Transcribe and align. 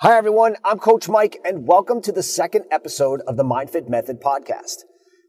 Hi, 0.00 0.16
everyone. 0.16 0.54
I'm 0.64 0.78
Coach 0.78 1.08
Mike, 1.08 1.40
and 1.44 1.66
welcome 1.66 2.00
to 2.02 2.12
the 2.12 2.22
second 2.22 2.66
episode 2.70 3.20
of 3.26 3.36
the 3.36 3.42
MindFit 3.42 3.88
Method 3.88 4.20
podcast. 4.20 4.84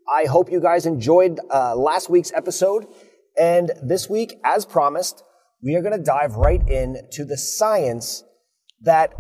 I 0.08 0.26
hope 0.26 0.52
you 0.52 0.62
guys 0.62 0.86
enjoyed 0.86 1.40
uh, 1.52 1.76
last 1.76 2.08
week's 2.08 2.32
episode. 2.34 2.86
And 3.36 3.72
this 3.82 4.08
week, 4.12 4.36
as 4.46 4.68
promised, 4.68 5.24
we 5.64 5.74
are 5.74 5.82
going 5.82 5.98
to 5.98 6.04
dive 6.04 6.36
right 6.36 6.62
into 6.70 7.26
the 7.26 7.36
science 7.36 8.24
that 8.82 9.12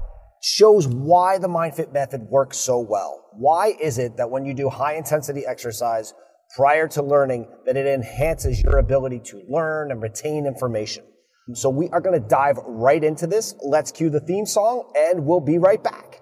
shows 0.44 0.88
why 0.88 1.40
the 1.40 1.50
MindFit 1.50 1.92
Method 1.92 2.28
works 2.30 2.60
so 2.60 2.80
well. 2.80 3.32
Why 3.34 3.74
is 3.82 3.98
it 3.98 4.18
that 4.18 4.30
when 4.30 4.46
you 4.46 4.54
do 4.54 4.70
high 4.70 4.98
intensity 4.98 5.48
exercise 5.48 6.14
prior 6.56 6.88
to 6.90 7.02
learning, 7.02 7.48
that 7.66 7.76
it 7.76 7.88
enhances 7.88 8.62
your 8.62 8.78
ability 8.78 9.22
to 9.26 9.42
learn 9.50 9.90
and 9.90 10.00
retain 10.00 10.46
information? 10.46 11.06
So 11.54 11.70
we 11.70 11.90
are 11.90 12.00
going 12.00 12.20
to 12.20 12.28
dive 12.28 12.58
right 12.66 13.04
into 13.04 13.26
this. 13.26 13.56
Let's 13.64 13.92
cue 13.92 14.10
the 14.10 14.20
theme 14.20 14.46
song 14.46 14.92
and 14.96 15.26
we'll 15.26 15.40
be 15.40 15.58
right 15.58 15.84
back. 15.84 16.22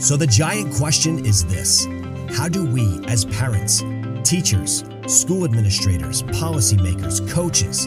So 0.00 0.18
the 0.18 0.26
giant 0.26 0.74
question 0.74 1.24
is 1.24 1.44
this 1.46 1.86
How 2.36 2.48
do 2.48 2.66
we, 2.66 3.00
as 3.06 3.24
parents, 3.24 3.82
teachers, 4.22 4.84
school 5.06 5.44
administrators, 5.44 6.22
policymakers, 6.24 7.26
coaches, 7.30 7.86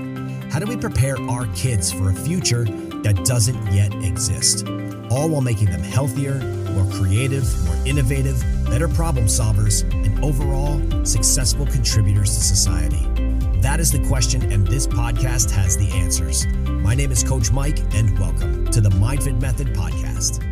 how 0.51 0.59
do 0.59 0.65
we 0.65 0.77
prepare 0.77 1.17
our 1.29 1.45
kids 1.53 1.91
for 1.91 2.09
a 2.09 2.13
future 2.13 2.63
that 3.03 3.23
doesn't 3.26 3.71
yet 3.71 3.93
exist? 4.03 4.67
All 5.12 5.29
while 5.29 5.41
making 5.41 5.70
them 5.70 5.84
healthier, 5.84 6.39
more 6.71 6.91
creative, 6.93 7.45
more 7.65 7.76
innovative, 7.85 8.43
better 8.65 8.87
problem 8.87 9.26
solvers, 9.26 9.84
and 9.93 10.23
overall 10.23 11.05
successful 11.05 11.65
contributors 11.67 12.34
to 12.35 12.41
society. 12.41 13.27
That 13.61 13.79
is 13.79 13.91
the 13.91 14.05
question, 14.07 14.52
and 14.52 14.67
this 14.67 14.85
podcast 14.85 15.49
has 15.49 15.75
the 15.75 15.89
answers. 15.89 16.45
My 16.70 16.93
name 16.93 17.11
is 17.11 17.23
Coach 17.23 17.52
Mike, 17.52 17.79
and 17.95 18.17
welcome 18.20 18.67
to 18.67 18.79
the 18.79 18.89
MindFit 18.89 19.41
Method 19.41 19.73
Podcast. 19.73 20.43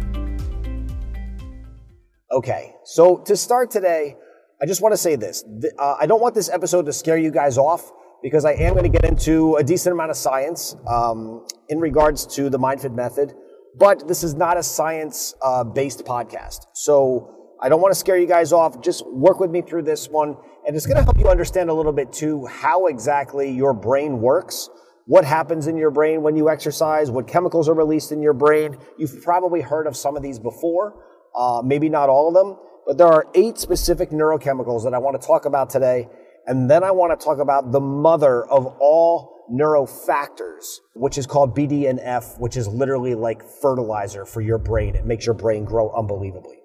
Okay, 2.31 2.73
so 2.83 3.17
to 3.17 3.37
start 3.37 3.69
today, 3.69 4.15
I 4.59 4.65
just 4.65 4.81
want 4.81 4.93
to 4.93 4.97
say 4.97 5.15
this. 5.15 5.45
Uh, 5.77 5.97
I 5.99 6.07
don't 6.07 6.19
want 6.19 6.33
this 6.33 6.49
episode 6.49 6.87
to 6.87 6.93
scare 6.93 7.17
you 7.17 7.29
guys 7.29 7.59
off 7.59 7.91
because 8.23 8.43
I 8.43 8.53
am 8.53 8.73
going 8.73 8.91
to 8.91 8.99
get 8.99 9.07
into 9.07 9.55
a 9.57 9.63
decent 9.63 9.93
amount 9.93 10.09
of 10.09 10.17
science 10.17 10.75
um, 10.87 11.45
in 11.69 11.79
regards 11.79 12.25
to 12.37 12.49
the 12.49 12.57
MindFit 12.57 12.95
method, 12.95 13.35
but 13.77 14.07
this 14.07 14.23
is 14.23 14.33
not 14.33 14.57
a 14.57 14.63
science 14.63 15.35
uh, 15.43 15.63
based 15.63 16.05
podcast. 16.05 16.61
So 16.73 17.34
I 17.61 17.69
don't 17.69 17.81
want 17.81 17.93
to 17.93 17.99
scare 17.99 18.17
you 18.17 18.27
guys 18.27 18.51
off. 18.51 18.81
Just 18.81 19.05
work 19.07 19.39
with 19.39 19.49
me 19.49 19.61
through 19.61 19.83
this 19.83 20.09
one. 20.09 20.35
And 20.67 20.75
it's 20.75 20.85
going 20.85 20.97
to 20.97 21.03
help 21.03 21.17
you 21.19 21.27
understand 21.27 21.69
a 21.69 21.73
little 21.73 21.93
bit 21.93 22.11
too 22.11 22.45
how 22.45 22.87
exactly 22.87 23.51
your 23.51 23.73
brain 23.73 24.19
works, 24.19 24.69
what 25.05 25.25
happens 25.25 25.67
in 25.67 25.77
your 25.77 25.91
brain 25.91 26.21
when 26.23 26.35
you 26.35 26.49
exercise, 26.49 27.11
what 27.11 27.27
chemicals 27.27 27.69
are 27.69 27.73
released 27.73 28.11
in 28.11 28.21
your 28.21 28.33
brain. 28.33 28.77
You've 28.97 29.21
probably 29.23 29.61
heard 29.61 29.87
of 29.87 29.95
some 29.95 30.17
of 30.17 30.23
these 30.23 30.39
before, 30.39 30.95
uh, 31.35 31.61
maybe 31.63 31.87
not 31.89 32.09
all 32.09 32.27
of 32.27 32.33
them, 32.33 32.57
but 32.85 32.97
there 32.97 33.07
are 33.07 33.27
eight 33.35 33.57
specific 33.57 34.09
neurochemicals 34.09 34.83
that 34.83 34.93
I 34.93 34.97
want 34.97 35.19
to 35.19 35.25
talk 35.25 35.45
about 35.45 35.69
today. 35.69 36.09
And 36.47 36.69
then 36.69 36.83
I 36.83 36.91
want 36.91 37.17
to 37.19 37.23
talk 37.23 37.39
about 37.39 37.71
the 37.71 37.79
mother 37.79 38.45
of 38.45 38.65
all 38.79 39.45
neurofactors, 39.51 40.79
which 40.93 41.17
is 41.17 41.27
called 41.27 41.55
BDNF, 41.55 42.39
which 42.39 42.57
is 42.57 42.67
literally 42.67 43.15
like 43.15 43.43
fertilizer 43.61 44.25
for 44.25 44.41
your 44.41 44.57
brain. 44.57 44.95
It 44.95 45.05
makes 45.05 45.25
your 45.25 45.35
brain 45.35 45.65
grow 45.65 45.91
unbelievably. 45.91 46.64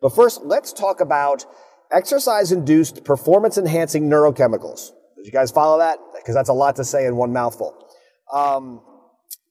But 0.00 0.14
first, 0.14 0.42
let's 0.44 0.72
talk 0.72 1.00
about 1.00 1.44
exercise 1.92 2.52
induced 2.52 3.04
performance 3.04 3.58
enhancing 3.58 4.08
neurochemicals. 4.08 4.90
Did 5.16 5.26
you 5.26 5.32
guys 5.32 5.50
follow 5.50 5.78
that? 5.78 5.98
Because 6.16 6.34
that's 6.34 6.48
a 6.48 6.54
lot 6.54 6.76
to 6.76 6.84
say 6.84 7.06
in 7.06 7.16
one 7.16 7.32
mouthful. 7.32 7.76
Um, 8.32 8.80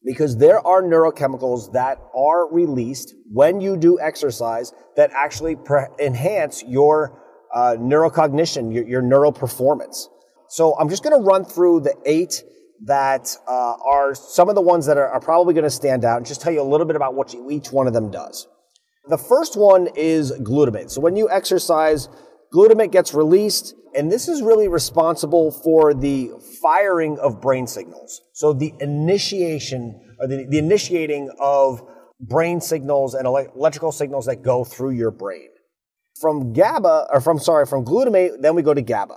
because 0.04 0.38
there 0.38 0.66
are 0.66 0.82
neurochemicals 0.82 1.72
that 1.72 1.98
are 2.16 2.50
released 2.52 3.14
when 3.30 3.60
you 3.60 3.76
do 3.76 4.00
exercise 4.00 4.72
that 4.96 5.10
actually 5.14 5.56
pre- 5.56 5.86
enhance 6.00 6.64
your 6.66 7.22
uh, 7.54 7.76
neurocognition, 7.78 8.74
your, 8.74 8.86
your 8.88 9.02
neural 9.02 9.32
performance. 9.32 10.08
So 10.48 10.74
I'm 10.78 10.88
just 10.88 11.04
going 11.04 11.16
to 11.16 11.24
run 11.24 11.44
through 11.44 11.80
the 11.80 11.94
eight 12.06 12.42
that 12.86 13.36
uh, 13.46 13.74
are 13.84 14.14
some 14.14 14.48
of 14.48 14.54
the 14.54 14.62
ones 14.62 14.86
that 14.86 14.96
are, 14.96 15.08
are 15.08 15.20
probably 15.20 15.52
going 15.52 15.64
to 15.64 15.70
stand 15.70 16.04
out 16.04 16.16
and 16.16 16.26
just 16.26 16.40
tell 16.40 16.52
you 16.52 16.62
a 16.62 16.64
little 16.64 16.86
bit 16.86 16.96
about 16.96 17.14
what 17.14 17.34
each 17.50 17.70
one 17.70 17.86
of 17.86 17.92
them 17.92 18.10
does. 18.10 18.48
The 19.10 19.18
first 19.18 19.56
one 19.56 19.88
is 19.96 20.30
glutamate. 20.30 20.88
So 20.92 21.00
when 21.00 21.16
you 21.16 21.28
exercise, 21.28 22.08
glutamate 22.54 22.92
gets 22.92 23.12
released, 23.12 23.74
and 23.92 24.10
this 24.10 24.28
is 24.28 24.40
really 24.40 24.68
responsible 24.68 25.50
for 25.50 25.92
the 25.92 26.30
firing 26.62 27.18
of 27.18 27.40
brain 27.40 27.66
signals. 27.66 28.20
So 28.34 28.52
the 28.52 28.72
initiation, 28.78 30.00
or 30.20 30.28
the, 30.28 30.46
the 30.48 30.58
initiating 30.58 31.28
of 31.40 31.82
brain 32.20 32.60
signals 32.60 33.14
and 33.14 33.26
electrical 33.26 33.90
signals 33.90 34.26
that 34.26 34.42
go 34.42 34.62
through 34.62 34.90
your 34.90 35.10
brain. 35.10 35.48
From 36.20 36.52
GABA, 36.52 37.08
or 37.12 37.20
from, 37.20 37.40
sorry, 37.40 37.66
from 37.66 37.84
glutamate, 37.84 38.40
then 38.40 38.54
we 38.54 38.62
go 38.62 38.74
to 38.74 38.82
GABA. 38.82 39.16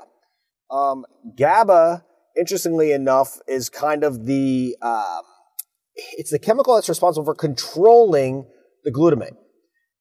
Um, 0.72 1.06
GABA, 1.38 2.04
interestingly 2.36 2.94
enough, 2.94 3.38
is 3.48 3.70
kind 3.70 4.04
of 4.04 4.26
the, 4.26 4.76
uh, 4.82 5.22
it's 6.14 6.32
the 6.32 6.40
chemical 6.40 6.74
that's 6.74 6.90
responsible 6.90 7.26
for 7.26 7.36
controlling 7.36 8.48
the 8.86 8.92
glutamate 8.92 9.36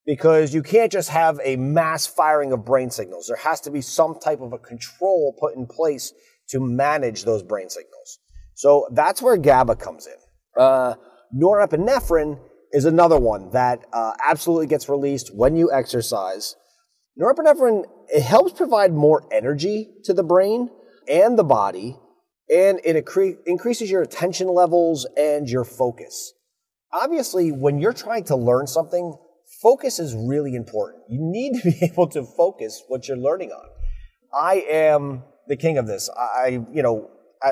because 0.05 0.53
you 0.53 0.63
can't 0.63 0.91
just 0.91 1.11
have 1.11 1.41
a 1.45 1.57
mass 1.57 2.07
firing 2.07 2.53
of 2.53 2.65
brain 2.65 2.91
signals. 2.91 3.27
There 3.27 3.37
has 3.37 3.61
to 3.63 3.71
be 3.71 3.81
some 3.81 4.19
type 4.19 4.41
of 4.41 4.53
a 4.53 4.59
control 4.59 5.37
put 5.39 5.55
in 5.55 5.67
place 5.67 6.13
to 6.49 6.61
manage 6.61 7.25
those 7.25 7.43
brain 7.43 7.69
signals. 7.69 8.19
So 8.55 8.89
that's 8.93 9.23
where 9.23 9.37
GABA 9.37 9.77
comes 9.77 10.07
in. 10.07 10.61
Uh, 10.61 10.95
norepinephrine 11.35 12.39
is 12.73 12.85
another 12.85 13.19
one 13.19 13.51
that 13.51 13.85
uh, 13.93 14.13
absolutely 14.25 14.67
gets 14.67 14.89
released 14.89 15.35
when 15.35 15.57
you 15.57 15.71
exercise. 15.73 16.57
Norepinephrine 17.21 17.85
it 18.09 18.23
helps 18.23 18.53
provide 18.53 18.93
more 18.93 19.27
energy 19.33 19.89
to 20.05 20.13
the 20.13 20.23
brain 20.23 20.71
and 21.11 21.39
the 21.39 21.45
body, 21.45 21.97
and 22.55 22.81
it 22.85 23.03
accre- 23.05 23.37
increases 23.47 23.91
your 23.91 24.03
attention 24.03 24.49
levels 24.49 25.07
and 25.17 25.49
your 25.49 25.65
focus. 25.65 26.35
Obviously, 26.93 27.51
when 27.51 27.79
you're 27.79 27.93
trying 27.95 28.25
to 28.25 28.37
learn 28.37 28.67
something, 28.67 29.17
focus 29.63 29.99
is 29.99 30.15
really 30.15 30.55
important. 30.55 31.05
You 31.09 31.21
need 31.21 31.63
to 31.63 31.71
be 31.71 31.79
able 31.93 32.09
to 32.09 32.25
focus 32.25 32.83
what 32.89 33.09
you're 33.09 33.17
learning 33.17 33.51
on. 33.51 33.67
I 34.35 34.65
am 34.71 35.23
the 35.47 35.57
king 35.57 35.79
of 35.79 35.87
this. 35.87 36.11
I, 36.17 36.61
you 36.73 36.83
know, 36.83 37.11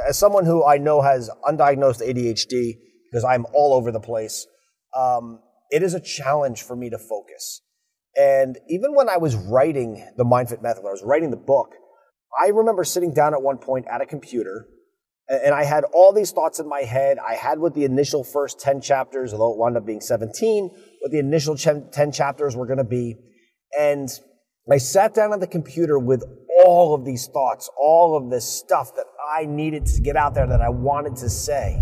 as 0.08 0.18
someone 0.18 0.44
who 0.44 0.64
I 0.64 0.78
know 0.78 1.02
has 1.02 1.30
undiagnosed 1.44 2.06
ADHD 2.06 2.78
because 3.10 3.24
I'm 3.24 3.46
all 3.54 3.74
over 3.74 3.90
the 3.90 4.00
place, 4.00 4.46
um, 4.96 5.40
it 5.70 5.82
is 5.82 5.94
a 5.94 6.00
challenge 6.00 6.62
for 6.62 6.76
me 6.76 6.90
to 6.90 6.98
focus. 6.98 7.62
And 8.16 8.58
even 8.68 8.94
when 8.94 9.08
I 9.08 9.18
was 9.18 9.36
writing 9.36 10.04
the 10.16 10.24
MindFit 10.24 10.62
Method, 10.62 10.82
when 10.82 10.90
I 10.90 10.92
was 10.92 11.02
writing 11.04 11.30
the 11.30 11.36
book, 11.36 11.74
I 12.42 12.48
remember 12.48 12.84
sitting 12.84 13.12
down 13.12 13.34
at 13.34 13.42
one 13.42 13.58
point 13.58 13.86
at 13.90 14.00
a 14.00 14.06
computer 14.06 14.66
and 15.30 15.54
I 15.54 15.64
had 15.64 15.84
all 15.84 16.12
these 16.12 16.32
thoughts 16.32 16.58
in 16.58 16.68
my 16.68 16.80
head. 16.80 17.18
I 17.18 17.34
had 17.34 17.60
what 17.60 17.74
the 17.74 17.84
initial 17.84 18.24
first 18.24 18.60
10 18.60 18.80
chapters, 18.80 19.32
although 19.32 19.52
it 19.52 19.58
wound 19.58 19.76
up 19.76 19.86
being 19.86 20.00
17, 20.00 20.70
what 21.00 21.12
the 21.12 21.20
initial 21.20 21.56
10 21.56 22.12
chapters 22.12 22.56
were 22.56 22.66
going 22.66 22.78
to 22.78 22.84
be. 22.84 23.16
And 23.78 24.08
I 24.70 24.78
sat 24.78 25.14
down 25.14 25.32
on 25.32 25.38
the 25.38 25.46
computer 25.46 25.98
with 25.98 26.24
all 26.64 26.94
of 26.94 27.04
these 27.04 27.28
thoughts, 27.28 27.70
all 27.78 28.16
of 28.16 28.30
this 28.30 28.44
stuff 28.44 28.94
that 28.96 29.06
I 29.36 29.46
needed 29.46 29.86
to 29.86 30.00
get 30.00 30.16
out 30.16 30.34
there 30.34 30.48
that 30.48 30.60
I 30.60 30.68
wanted 30.68 31.16
to 31.16 31.30
say. 31.30 31.80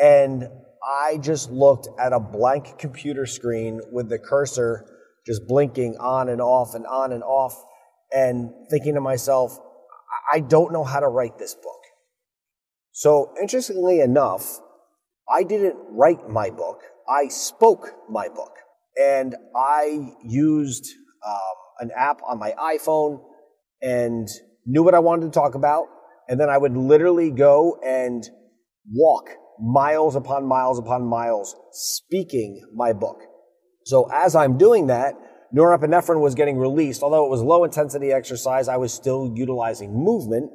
And 0.00 0.48
I 0.84 1.18
just 1.18 1.50
looked 1.50 1.88
at 1.98 2.12
a 2.12 2.20
blank 2.20 2.78
computer 2.78 3.26
screen 3.26 3.80
with 3.92 4.08
the 4.08 4.18
cursor 4.18 4.86
just 5.24 5.46
blinking 5.48 5.96
on 5.98 6.28
and 6.28 6.40
off 6.40 6.74
and 6.74 6.86
on 6.86 7.12
and 7.12 7.22
off 7.22 7.64
and 8.14 8.50
thinking 8.70 8.94
to 8.94 9.00
myself, 9.00 9.58
I 10.32 10.40
don't 10.40 10.72
know 10.72 10.84
how 10.84 11.00
to 11.00 11.08
write 11.08 11.38
this 11.38 11.54
book. 11.54 11.75
So, 12.98 13.34
interestingly 13.38 14.00
enough, 14.00 14.58
I 15.28 15.42
didn't 15.42 15.76
write 15.90 16.30
my 16.30 16.48
book, 16.48 16.80
I 17.06 17.28
spoke 17.28 17.90
my 18.08 18.28
book. 18.28 18.54
And 18.96 19.36
I 19.54 20.14
used 20.24 20.94
um, 21.28 21.36
an 21.80 21.90
app 21.94 22.22
on 22.26 22.38
my 22.38 22.52
iPhone 22.52 23.20
and 23.82 24.26
knew 24.64 24.82
what 24.82 24.94
I 24.94 25.00
wanted 25.00 25.26
to 25.26 25.30
talk 25.30 25.54
about. 25.54 25.84
And 26.26 26.40
then 26.40 26.48
I 26.48 26.56
would 26.56 26.74
literally 26.74 27.30
go 27.30 27.78
and 27.84 28.26
walk 28.90 29.28
miles 29.60 30.16
upon 30.16 30.46
miles 30.46 30.78
upon 30.78 31.04
miles 31.04 31.54
speaking 31.72 32.66
my 32.74 32.94
book. 32.94 33.18
So 33.84 34.08
as 34.10 34.34
I'm 34.34 34.56
doing 34.56 34.86
that, 34.86 35.16
norepinephrine 35.54 36.22
was 36.22 36.34
getting 36.34 36.56
released. 36.56 37.02
Although 37.02 37.26
it 37.26 37.30
was 37.30 37.42
low 37.42 37.64
intensity 37.64 38.10
exercise, 38.10 38.68
I 38.68 38.78
was 38.78 38.94
still 38.94 39.34
utilizing 39.36 39.92
movement 39.92 40.50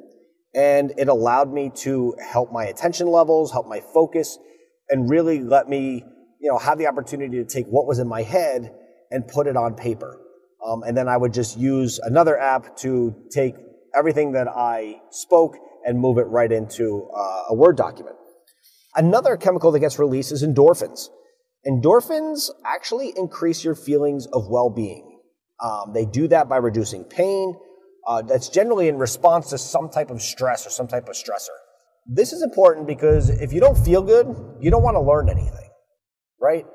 and 0.54 0.92
it 0.98 1.08
allowed 1.08 1.52
me 1.52 1.70
to 1.76 2.14
help 2.20 2.52
my 2.52 2.64
attention 2.64 3.06
levels, 3.06 3.52
help 3.52 3.66
my 3.66 3.80
focus, 3.94 4.38
and 4.90 5.08
really 5.08 5.40
let 5.40 5.68
me, 5.68 6.04
you 6.40 6.50
know, 6.50 6.58
have 6.58 6.78
the 6.78 6.86
opportunity 6.86 7.42
to 7.42 7.44
take 7.44 7.66
what 7.66 7.86
was 7.86 7.98
in 7.98 8.08
my 8.08 8.22
head 8.22 8.74
and 9.10 9.26
put 9.26 9.46
it 9.46 9.56
on 9.56 9.74
paper. 9.74 10.20
Um, 10.66 10.82
and 10.82 10.96
then 10.96 11.08
I 11.08 11.16
would 11.16 11.32
just 11.32 11.56
use 11.56 11.98
another 11.98 12.38
app 12.38 12.76
to 12.78 13.14
take 13.30 13.54
everything 13.96 14.32
that 14.32 14.48
I 14.48 15.00
spoke 15.10 15.56
and 15.84 15.98
move 15.98 16.18
it 16.18 16.26
right 16.28 16.50
into 16.50 17.08
uh, 17.14 17.44
a 17.50 17.54
Word 17.54 17.76
document. 17.76 18.16
Another 18.94 19.36
chemical 19.36 19.72
that 19.72 19.80
gets 19.80 19.98
released 19.98 20.32
is 20.32 20.44
endorphins. 20.44 21.08
Endorphins 21.66 22.50
actually 22.64 23.12
increase 23.16 23.64
your 23.64 23.74
feelings 23.74 24.26
of 24.26 24.48
well 24.48 24.70
being. 24.70 25.20
Um, 25.60 25.92
they 25.94 26.04
do 26.04 26.28
that 26.28 26.48
by 26.48 26.56
reducing 26.56 27.04
pain. 27.04 27.54
Uh, 28.06 28.22
that's 28.22 28.48
generally 28.48 28.88
in 28.88 28.98
response 28.98 29.50
to 29.50 29.58
some 29.58 29.88
type 29.88 30.10
of 30.10 30.20
stress 30.20 30.66
or 30.66 30.70
some 30.70 30.88
type 30.88 31.08
of 31.08 31.14
stressor. 31.14 31.56
This 32.06 32.32
is 32.32 32.42
important 32.42 32.86
because 32.86 33.30
if 33.30 33.52
you 33.52 33.60
don't 33.60 33.78
feel 33.78 34.02
good, 34.02 34.26
you 34.60 34.70
don't 34.70 34.82
want 34.82 34.96
to 34.96 35.00
learn 35.00 35.28
anything, 35.28 35.70
right? 36.40 36.66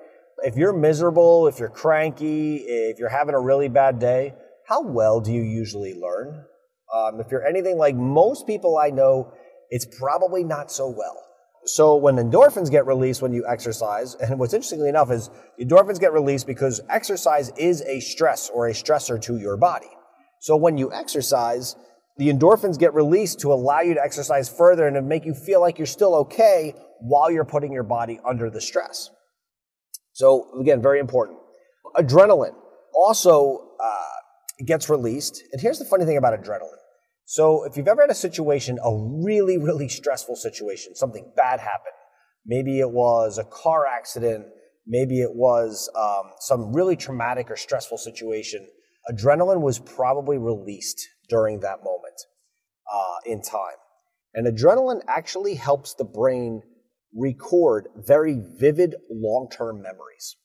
If 0.43 0.55
you're 0.55 0.71
miserable, 0.71 1.47
if 1.47 1.59
you're 1.59 1.69
cranky, 1.69 2.57
if 2.57 2.97
you're 2.99 3.09
having 3.09 3.35
a 3.35 3.39
really 3.39 3.67
bad 3.67 3.99
day, 3.99 4.33
how 4.67 4.81
well 4.81 5.19
do 5.19 5.33
you 5.33 5.41
usually 5.41 5.93
learn? 5.93 6.45
Um, 6.93 7.19
if 7.19 7.29
you're 7.29 7.45
anything 7.45 7.77
like 7.77 7.95
most 7.95 8.47
people 8.47 8.77
I 8.77 8.89
know, 8.89 9.33
it's 9.69 9.85
probably 9.99 10.43
not 10.43 10.71
so 10.71 10.87
well. 10.89 11.21
So 11.65 11.97
when 11.97 12.15
endorphins 12.15 12.71
get 12.71 12.85
released 12.85 13.21
when 13.21 13.33
you 13.33 13.45
exercise, 13.45 14.15
and 14.21 14.39
what's 14.39 14.53
interestingly 14.53 14.87
enough 14.87 15.11
is 15.11 15.29
endorphins 15.59 15.99
get 15.99 16.13
released 16.13 16.47
because 16.47 16.79
exercise 16.89 17.51
is 17.57 17.81
a 17.81 17.99
stress 17.99 18.49
or 18.49 18.67
a 18.67 18.71
stressor 18.71 19.21
to 19.23 19.37
your 19.37 19.57
body. 19.57 19.89
So 20.41 20.55
when 20.55 20.77
you 20.77 20.91
exercise, 20.91 21.75
the 22.17 22.29
endorphins 22.29 22.79
get 22.79 22.93
released 22.93 23.39
to 23.41 23.53
allow 23.53 23.81
you 23.81 23.93
to 23.93 24.03
exercise 24.03 24.49
further 24.49 24.87
and 24.87 24.95
to 24.95 25.01
make 25.01 25.25
you 25.25 25.33
feel 25.33 25.61
like 25.61 25.77
you're 25.77 25.85
still 25.85 26.15
okay 26.15 26.73
while 26.99 27.29
you're 27.29 27.45
putting 27.45 27.71
your 27.71 27.83
body 27.83 28.19
under 28.27 28.49
the 28.49 28.61
stress. 28.61 29.09
So 30.13 30.49
again, 30.59 30.81
very 30.81 30.99
important. 30.99 31.39
Adrenaline 31.95 32.55
also 32.93 33.69
uh, 33.79 34.63
gets 34.65 34.89
released. 34.89 35.43
And 35.51 35.61
here's 35.61 35.79
the 35.79 35.85
funny 35.85 36.05
thing 36.05 36.17
about 36.17 36.33
adrenaline. 36.33 36.81
So 37.25 37.65
if 37.65 37.77
you've 37.77 37.87
ever 37.87 38.01
had 38.01 38.09
a 38.09 38.15
situation, 38.15 38.79
a 38.83 39.23
really, 39.23 39.57
really 39.57 39.89
stressful 39.89 40.37
situation, 40.37 40.95
something 40.95 41.29
bad 41.35 41.59
happened, 41.59 41.93
maybe 42.45 42.79
it 42.79 42.89
was 42.89 43.37
a 43.37 43.43
car 43.43 43.85
accident, 43.85 44.45
maybe 44.87 45.21
it 45.21 45.35
was 45.35 45.89
um, 45.95 46.31
some 46.39 46.73
really 46.73 46.95
traumatic 46.95 47.51
or 47.51 47.57
stressful 47.57 47.97
situation, 47.97 48.65
adrenaline 49.11 49.61
was 49.61 49.79
probably 49.79 50.37
released 50.37 51.07
during 51.29 51.59
that 51.61 51.83
moment 51.83 52.19
uh, 52.93 53.17
in 53.25 53.41
time. 53.41 53.77
And 54.33 54.47
adrenaline 54.47 55.01
actually 55.07 55.55
helps 55.55 55.93
the 55.93 56.05
brain 56.05 56.61
record 57.15 57.87
very 57.95 58.39
vivid 58.59 58.95
long 59.09 59.49
term 59.51 59.81
memories. 59.81 60.35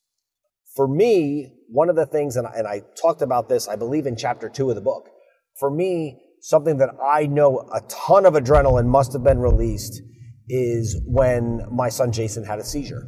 For 0.74 0.88
me, 0.88 1.52
one 1.68 1.90
of 1.90 1.96
the 1.96 2.06
things, 2.06 2.36
and 2.36 2.46
I, 2.46 2.52
and 2.56 2.66
I 2.66 2.82
talked 3.00 3.20
about 3.20 3.48
this, 3.48 3.68
I 3.68 3.76
believe, 3.76 4.06
in 4.06 4.16
chapter 4.16 4.48
two 4.48 4.70
of 4.70 4.74
the 4.74 4.80
book, 4.80 5.10
for 5.58 5.70
me, 5.70 6.22
something 6.40 6.78
that 6.78 6.90
I 7.02 7.26
know 7.26 7.68
a 7.72 7.82
ton 7.88 8.24
of 8.24 8.34
adrenaline 8.34 8.86
must 8.86 9.12
have 9.12 9.22
been 9.22 9.38
released 9.38 10.00
is 10.48 11.00
when 11.06 11.60
my 11.70 11.88
son 11.88 12.10
Jason 12.10 12.44
had 12.44 12.58
a 12.58 12.64
seizure. 12.64 13.06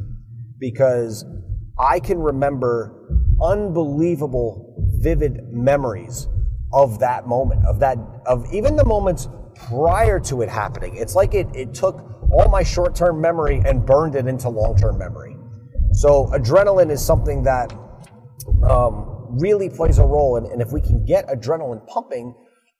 Because 0.59 1.25
I 1.79 2.01
can 2.01 2.19
remember 2.19 3.09
unbelievable, 3.43 4.94
vivid 5.05 5.53
memories 5.53 6.27
of 6.73 6.99
that 6.99 7.29
moment, 7.29 7.65
of 7.67 7.79
that, 7.79 7.99
of 8.27 8.53
even 8.53 8.75
the 8.75 8.85
moments 8.85 9.29
prior 9.69 10.19
to 10.19 10.43
it 10.43 10.49
happening. 10.49 10.97
It's 10.97 11.15
like 11.15 11.35
it, 11.35 11.47
it 11.55 11.75
took 11.75 12.03
all 12.33 12.49
my 12.51 12.65
short 12.65 12.97
term 12.97 13.21
memory 13.21 13.63
and 13.65 13.87
burned 13.87 14.17
it 14.17 14.27
into 14.27 14.49
long 14.49 14.77
term 14.77 14.99
memory. 14.99 15.37
So, 15.93 16.27
adrenaline 16.33 16.91
is 16.91 17.05
something 17.05 17.45
that 17.45 17.73
um, 18.69 19.37
really 19.41 19.69
plays 19.69 19.99
a 19.99 20.05
role. 20.05 20.37
And, 20.37 20.47
and 20.47 20.61
if 20.61 20.73
we 20.73 20.81
can 20.81 21.05
get 21.05 21.29
adrenaline 21.29 21.87
pumping, 21.87 22.35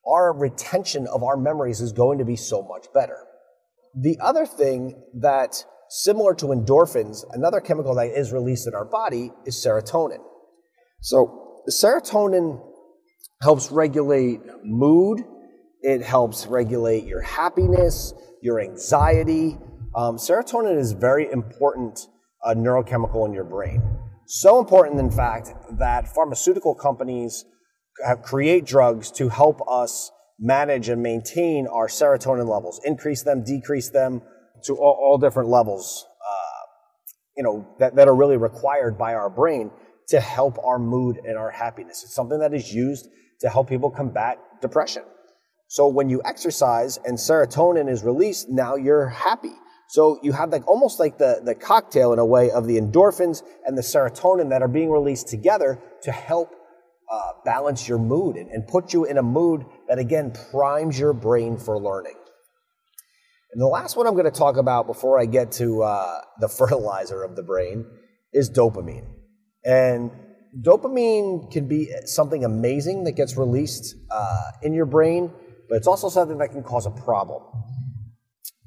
our 0.07 0.37
retention 0.37 1.07
of 1.07 1.23
our 1.23 1.37
memories 1.37 1.81
is 1.81 1.93
going 1.93 2.19
to 2.19 2.25
be 2.25 2.37
so 2.37 2.63
much 2.63 2.87
better. 2.93 3.19
The 3.95 4.19
other 4.21 4.47
thing 4.47 5.01
that, 5.21 5.65
similar 5.89 6.35
to 6.35 6.47
endorphins, 6.47 7.25
another 7.33 7.61
chemical 7.61 7.95
that 7.95 8.09
is 8.09 8.33
released 8.33 8.67
in 8.67 8.75
our 8.75 8.85
body 8.85 9.31
is 9.47 9.65
serotonin. 9.65 10.19
So, 11.01 11.44
serotonin 11.71 12.61
helps 13.43 13.71
regulate 13.71 14.41
mood, 14.65 15.25
it 15.83 16.03
helps 16.03 16.47
regulate 16.47 17.05
your 17.05 17.21
happiness, 17.21 18.15
your 18.43 18.61
anxiety. 18.61 19.59
Um, 19.95 20.17
serotonin 20.17 20.79
is 20.79 20.93
very 20.93 21.31
important 21.31 22.01
uh, 22.45 22.55
neurochemical 22.55 23.27
in 23.27 23.33
your 23.33 23.45
brain. 23.45 23.83
So 24.27 24.59
important, 24.59 24.99
in 24.99 25.11
fact, 25.11 25.51
that 25.79 26.09
pharmaceutical 26.15 26.75
companies 26.75 27.45
create 28.23 28.65
drugs 28.65 29.11
to 29.13 29.29
help 29.29 29.61
us 29.69 30.11
manage 30.39 30.89
and 30.89 31.03
maintain 31.03 31.67
our 31.67 31.89
serotonin 31.89 32.49
levels, 32.49 32.81
increase 32.85 33.23
them, 33.23 33.45
decrease 33.45 33.91
them 33.91 34.23
to 34.65 34.75
all, 34.77 34.99
all 35.01 35.19
different 35.19 35.49
levels, 35.49 36.07
uh, 36.21 36.67
you 37.37 37.43
know, 37.43 37.69
that, 37.79 37.95
that 37.97 38.09
are 38.09 38.15
really 38.15 38.37
required 38.37 38.99
by 38.99 39.15
our 39.15 39.31
brain 39.31 39.71
to 40.09 40.21
help 40.21 40.59
our 40.65 40.79
mood 40.79 41.19
and 41.25 41.37
our 41.37 41.51
happiness. 41.51 42.03
It's 42.03 42.15
something 42.15 42.39
that 42.41 42.55
is 42.55 42.73
used 42.73 43.09
to 43.41 43.49
help 43.49 43.69
people 43.69 43.91
combat 43.91 44.39
depression. 44.61 45.03
So 45.69 45.89
when 45.89 46.09
you 46.09 46.21
exercise 46.25 46.99
and 47.05 47.17
serotonin 47.17 47.91
is 47.91 48.05
released, 48.05 48.49
now 48.49 48.77
you're 48.77 49.09
happy. 49.09 49.53
So 49.89 50.19
you 50.23 50.33
have 50.33 50.51
like 50.51 50.67
almost 50.67 50.99
like 50.99 51.19
the, 51.19 51.41
the 51.45 51.55
cocktail 51.55 52.13
in 52.13 52.19
a 52.19 52.25
way 52.25 52.51
of 52.51 52.67
the 52.67 52.81
endorphins 52.81 53.43
and 53.65 53.77
the 53.77 53.83
serotonin 53.83 54.51
that 54.51 54.63
are 54.63 54.69
being 54.69 54.91
released 54.91 55.29
together 55.29 55.81
to 56.03 56.13
help 56.13 56.55
uh, 57.11 57.33
balance 57.45 57.89
your 57.89 57.99
mood 57.99 58.37
and, 58.37 58.51
and 58.51 58.67
put 58.67 58.93
you 58.93 59.05
in 59.05 59.19
a 59.19 59.23
mood 59.23 59.65
that 59.89 59.99
again 59.99 60.33
primes 60.51 60.99
your 60.99 61.13
brain 61.13 61.57
for 61.57 61.79
learning. 61.79 62.17
And 63.53 63.61
the 63.61 63.67
last 63.67 63.97
one 63.97 64.07
I'm 64.07 64.15
going 64.15 64.25
to 64.25 64.33
talk 64.33 64.57
about 64.57 64.87
before 64.87 65.21
I 65.21 65.27
get 65.27 65.53
to 65.53 65.83
uh, 65.83 66.21
the 66.41 66.49
fertilizer 66.59 67.23
of 67.23 67.37
the 67.37 67.43
brain 67.43 67.85
is 68.33 68.51
dopamine. 68.51 69.07
And 69.65 70.11
dopamine 70.61 71.51
can 71.51 71.67
be 71.67 71.91
something 72.05 72.45
amazing 72.45 73.05
that 73.05 73.13
gets 73.13 73.37
released 73.37 73.97
uh, 74.11 74.51
in 74.63 74.75
your 74.75 74.87
brain, 74.87 75.33
but 75.69 75.77
it's 75.77 75.87
also 75.87 76.09
something 76.09 76.39
that 76.39 76.51
can 76.51 76.63
cause 76.63 76.87
a 76.87 76.91
problem. 76.91 77.43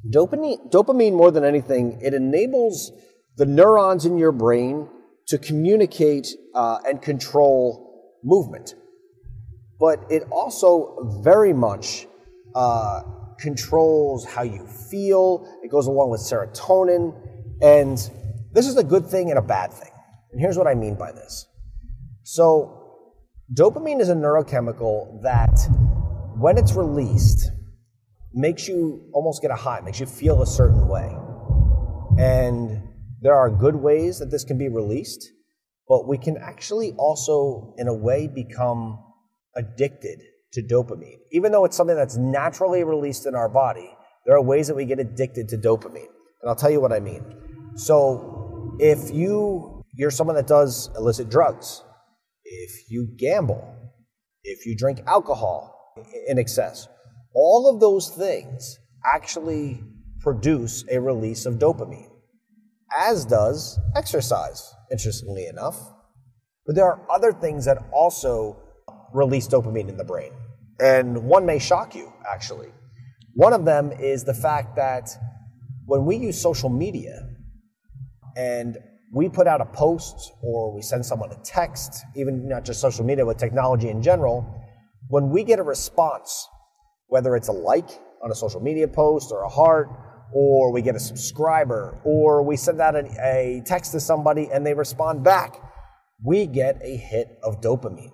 Dopamine, 0.09 0.71
dopamine, 0.71 1.13
more 1.13 1.31
than 1.31 1.43
anything, 1.43 1.99
it 2.01 2.13
enables 2.13 2.91
the 3.35 3.45
neurons 3.45 4.05
in 4.05 4.17
your 4.17 4.31
brain 4.31 4.87
to 5.27 5.37
communicate 5.37 6.27
uh, 6.55 6.79
and 6.85 7.01
control 7.01 8.19
movement. 8.23 8.75
But 9.79 9.99
it 10.09 10.23
also 10.31 11.21
very 11.23 11.53
much 11.53 12.07
uh, 12.55 13.01
controls 13.39 14.25
how 14.25 14.43
you 14.43 14.65
feel. 14.65 15.47
It 15.63 15.69
goes 15.69 15.87
along 15.87 16.09
with 16.09 16.21
serotonin. 16.21 17.15
And 17.61 17.97
this 18.53 18.67
is 18.67 18.77
a 18.77 18.83
good 18.83 19.05
thing 19.05 19.29
and 19.29 19.37
a 19.37 19.41
bad 19.41 19.71
thing. 19.71 19.91
And 20.37 20.43
here's 20.43 20.55
what 20.55 20.67
I 20.67 20.75
mean 20.75 20.93
by 20.93 21.11
this. 21.11 21.47
So, 22.21 23.07
dopamine 23.51 23.99
is 23.99 24.09
a 24.09 24.13
neurochemical 24.13 25.23
that, 25.23 25.57
when 26.37 26.59
it's 26.59 26.73
released, 26.73 27.49
makes 28.35 28.67
you 28.67 29.09
almost 29.15 29.41
get 29.41 29.49
a 29.49 29.55
high, 29.55 29.81
makes 29.81 29.99
you 29.99 30.05
feel 30.05 30.43
a 30.43 30.45
certain 30.45 30.87
way. 30.87 31.11
And 32.19 32.83
there 33.19 33.33
are 33.33 33.49
good 33.49 33.77
ways 33.77 34.19
that 34.19 34.29
this 34.29 34.43
can 34.43 34.59
be 34.59 34.69
released, 34.69 35.27
but 35.89 36.07
we 36.07 36.19
can 36.19 36.37
actually 36.37 36.91
also, 36.99 37.73
in 37.79 37.87
a 37.87 37.93
way, 37.95 38.27
become 38.27 39.03
addicted 39.55 40.19
to 40.51 40.61
dopamine. 40.61 41.17
Even 41.31 41.51
though 41.51 41.65
it's 41.65 41.75
something 41.75 41.95
that's 41.95 42.15
naturally 42.15 42.83
released 42.83 43.25
in 43.25 43.33
our 43.33 43.49
body, 43.49 43.89
there 44.27 44.35
are 44.35 44.43
ways 44.43 44.67
that 44.67 44.75
we 44.75 44.85
get 44.85 44.99
addicted 44.99 45.49
to 45.49 45.57
dopamine. 45.57 46.13
And 46.41 46.47
I'll 46.47 46.55
tell 46.55 46.69
you 46.69 46.79
what 46.79 46.93
I 46.93 46.99
mean. 46.99 47.25
So, 47.73 48.77
if 48.79 49.09
you 49.11 49.76
you're 49.97 50.11
someone 50.11 50.35
that 50.35 50.47
does 50.47 50.89
illicit 50.95 51.29
drugs, 51.29 51.83
if 52.45 52.89
you 52.89 53.07
gamble, 53.17 53.75
if 54.43 54.65
you 54.65 54.77
drink 54.77 55.01
alcohol 55.07 55.95
in 56.27 56.37
excess, 56.37 56.87
all 57.33 57.69
of 57.69 57.79
those 57.79 58.09
things 58.09 58.77
actually 59.03 59.83
produce 60.19 60.83
a 60.91 60.99
release 60.99 61.45
of 61.45 61.55
dopamine, 61.55 62.11
as 62.95 63.25
does 63.25 63.79
exercise 63.95 64.73
interestingly 64.91 65.47
enough. 65.47 65.77
But 66.65 66.75
there 66.75 66.85
are 66.85 67.01
other 67.09 67.33
things 67.33 67.65
that 67.65 67.77
also 67.91 68.61
release 69.13 69.47
dopamine 69.47 69.89
in 69.89 69.97
the 69.97 70.03
brain. 70.03 70.31
And 70.79 71.23
one 71.23 71.45
may 71.45 71.59
shock 71.59 71.95
you, 71.95 72.13
actually. 72.29 72.69
One 73.33 73.53
of 73.53 73.65
them 73.65 73.91
is 73.91 74.23
the 74.23 74.33
fact 74.33 74.75
that 74.75 75.09
when 75.85 76.05
we 76.05 76.17
use 76.17 76.39
social 76.39 76.69
media 76.69 77.29
and 78.35 78.77
we 79.11 79.29
put 79.29 79.47
out 79.47 79.61
a 79.61 79.65
post 79.65 80.33
or 80.41 80.73
we 80.73 80.81
send 80.81 81.05
someone 81.05 81.31
a 81.31 81.39
text, 81.43 82.05
even 82.15 82.47
not 82.47 82.65
just 82.65 82.81
social 82.81 83.05
media, 83.05 83.25
but 83.25 83.39
technology 83.39 83.89
in 83.89 84.01
general, 84.01 84.45
when 85.07 85.29
we 85.29 85.43
get 85.43 85.59
a 85.59 85.63
response, 85.63 86.47
whether 87.07 87.35
it's 87.35 87.47
a 87.47 87.53
like 87.53 87.89
on 88.21 88.31
a 88.31 88.35
social 88.35 88.59
media 88.59 88.87
post 88.87 89.31
or 89.31 89.43
a 89.43 89.49
heart 89.49 89.89
or 90.33 90.71
we 90.71 90.81
get 90.81 90.95
a 90.95 90.99
subscriber, 90.99 91.99
or 92.03 92.43
we 92.43 92.57
send 92.57 92.81
out 92.81 92.95
a, 92.95 93.05
a 93.21 93.61
text 93.65 93.93
to 93.93 93.99
somebody 93.99 94.49
and 94.51 94.65
they 94.65 94.73
respond 94.73 95.23
back, 95.23 95.61
we 96.23 96.45
get 96.45 96.79
a 96.83 96.97
hit 96.97 97.39
of 97.43 97.61
dopamine. 97.61 98.11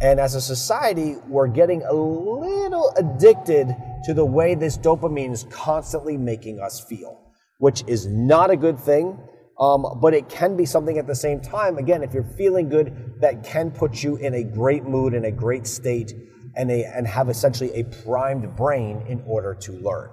And 0.00 0.18
as 0.18 0.34
a 0.34 0.40
society, 0.40 1.16
we're 1.28 1.48
getting 1.48 1.82
a 1.82 1.92
little 1.92 2.92
addicted 2.96 3.68
to 4.04 4.14
the 4.14 4.24
way 4.24 4.54
this 4.54 4.78
dopamine 4.78 5.32
is 5.32 5.44
constantly 5.50 6.16
making 6.16 6.58
us 6.58 6.82
feel, 6.88 7.20
which 7.58 7.84
is 7.86 8.06
not 8.06 8.50
a 8.50 8.56
good 8.56 8.78
thing. 8.78 9.18
Um, 9.60 9.98
but 10.00 10.14
it 10.14 10.28
can 10.30 10.56
be 10.56 10.64
something 10.64 10.96
at 10.96 11.06
the 11.06 11.14
same 11.14 11.38
time, 11.40 11.76
again, 11.76 12.02
if 12.02 12.14
you're 12.14 12.24
feeling 12.24 12.70
good, 12.70 13.20
that 13.20 13.44
can 13.44 13.70
put 13.70 14.02
you 14.02 14.16
in 14.16 14.34
a 14.34 14.42
great 14.42 14.84
mood, 14.84 15.12
in 15.12 15.26
a 15.26 15.30
great 15.30 15.66
state, 15.66 16.14
and, 16.56 16.70
a, 16.70 16.84
and 16.86 17.06
have 17.06 17.28
essentially 17.28 17.70
a 17.74 17.84
primed 18.02 18.56
brain 18.56 19.04
in 19.06 19.22
order 19.26 19.54
to 19.54 19.72
learn. 19.72 20.10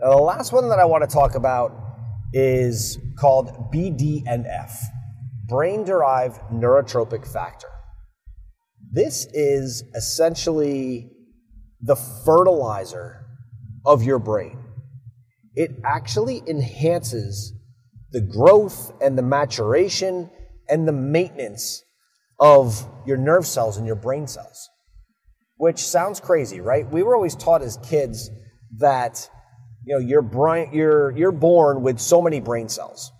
Now, 0.00 0.10
the 0.10 0.22
last 0.22 0.52
one 0.52 0.68
that 0.68 0.78
I 0.78 0.84
want 0.84 1.08
to 1.08 1.12
talk 1.12 1.34
about 1.34 1.72
is 2.34 2.98
called 3.18 3.72
BDNF, 3.72 4.72
brain 5.48 5.84
derived 5.84 6.40
neurotropic 6.52 7.26
factor. 7.26 7.68
This 8.92 9.26
is 9.32 9.82
essentially 9.94 11.10
the 11.80 11.96
fertilizer 11.96 13.24
of 13.86 14.02
your 14.02 14.18
brain. 14.18 14.58
It 15.54 15.70
actually 15.84 16.42
enhances 16.46 17.54
the 18.14 18.20
growth 18.20 18.92
and 19.02 19.18
the 19.18 19.22
maturation 19.22 20.30
and 20.68 20.86
the 20.86 20.92
maintenance 20.92 21.82
of 22.38 22.88
your 23.04 23.16
nerve 23.16 23.44
cells 23.44 23.76
and 23.76 23.86
your 23.86 23.96
brain 23.96 24.28
cells. 24.28 24.70
Which 25.56 25.80
sounds 25.80 26.20
crazy, 26.20 26.60
right? 26.60 26.88
We 26.88 27.02
were 27.02 27.16
always 27.16 27.34
taught 27.34 27.60
as 27.62 27.76
kids 27.78 28.30
that 28.78 29.28
you 29.84 29.94
know 29.94 30.00
your 30.00 30.22
brain 30.22 30.70
you're 30.72 31.10
you're 31.16 31.32
born 31.32 31.82
with 31.82 31.98
so 31.98 32.22
many 32.22 32.40
brain 32.40 32.68
cells. 32.68 33.10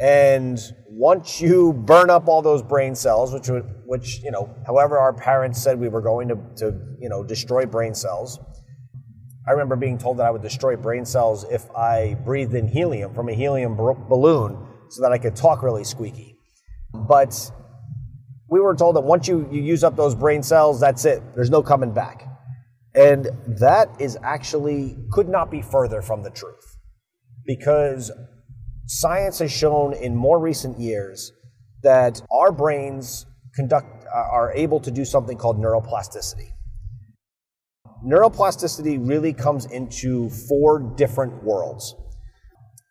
And 0.00 0.58
once 0.88 1.40
you 1.40 1.72
burn 1.72 2.08
up 2.08 2.28
all 2.28 2.40
those 2.40 2.62
brain 2.62 2.94
cells, 2.94 3.32
which 3.32 3.48
which 3.86 4.20
you 4.22 4.30
know, 4.30 4.54
however 4.66 4.98
our 4.98 5.12
parents 5.12 5.60
said 5.60 5.80
we 5.80 5.88
were 5.88 6.00
going 6.00 6.28
to, 6.28 6.36
to 6.56 6.78
you 7.00 7.08
know 7.08 7.24
destroy 7.24 7.66
brain 7.66 7.94
cells, 7.94 8.38
I 9.46 9.50
remember 9.50 9.76
being 9.76 9.98
told 9.98 10.18
that 10.18 10.26
I 10.26 10.30
would 10.30 10.42
destroy 10.42 10.74
brain 10.76 11.04
cells 11.04 11.44
if 11.50 11.70
I 11.72 12.14
breathed 12.24 12.54
in 12.54 12.66
helium 12.66 13.12
from 13.12 13.28
a 13.28 13.34
helium 13.34 13.76
balloon 13.76 14.66
so 14.88 15.02
that 15.02 15.12
I 15.12 15.18
could 15.18 15.36
talk 15.36 15.62
really 15.62 15.84
squeaky. 15.84 16.38
But 16.94 17.50
we 18.48 18.60
were 18.60 18.74
told 18.74 18.96
that 18.96 19.02
once 19.02 19.28
you, 19.28 19.46
you 19.50 19.60
use 19.60 19.84
up 19.84 19.96
those 19.96 20.14
brain 20.14 20.42
cells, 20.42 20.80
that's 20.80 21.04
it. 21.04 21.22
There's 21.34 21.50
no 21.50 21.62
coming 21.62 21.92
back. 21.92 22.26
And 22.94 23.28
that 23.60 23.88
is 24.00 24.16
actually 24.22 24.96
could 25.10 25.28
not 25.28 25.50
be 25.50 25.60
further 25.60 26.00
from 26.00 26.22
the 26.22 26.30
truth. 26.30 26.78
Because 27.44 28.10
science 28.86 29.40
has 29.40 29.52
shown 29.52 29.92
in 29.92 30.16
more 30.16 30.38
recent 30.38 30.78
years 30.78 31.32
that 31.82 32.22
our 32.30 32.50
brains 32.50 33.26
conduct 33.54 34.06
are 34.10 34.52
able 34.54 34.80
to 34.80 34.90
do 34.90 35.04
something 35.04 35.36
called 35.36 35.58
neuroplasticity 35.58 36.53
neuroplasticity 38.04 39.06
really 39.08 39.32
comes 39.32 39.64
into 39.66 40.28
four 40.28 40.80
different 40.96 41.42
worlds. 41.42 41.94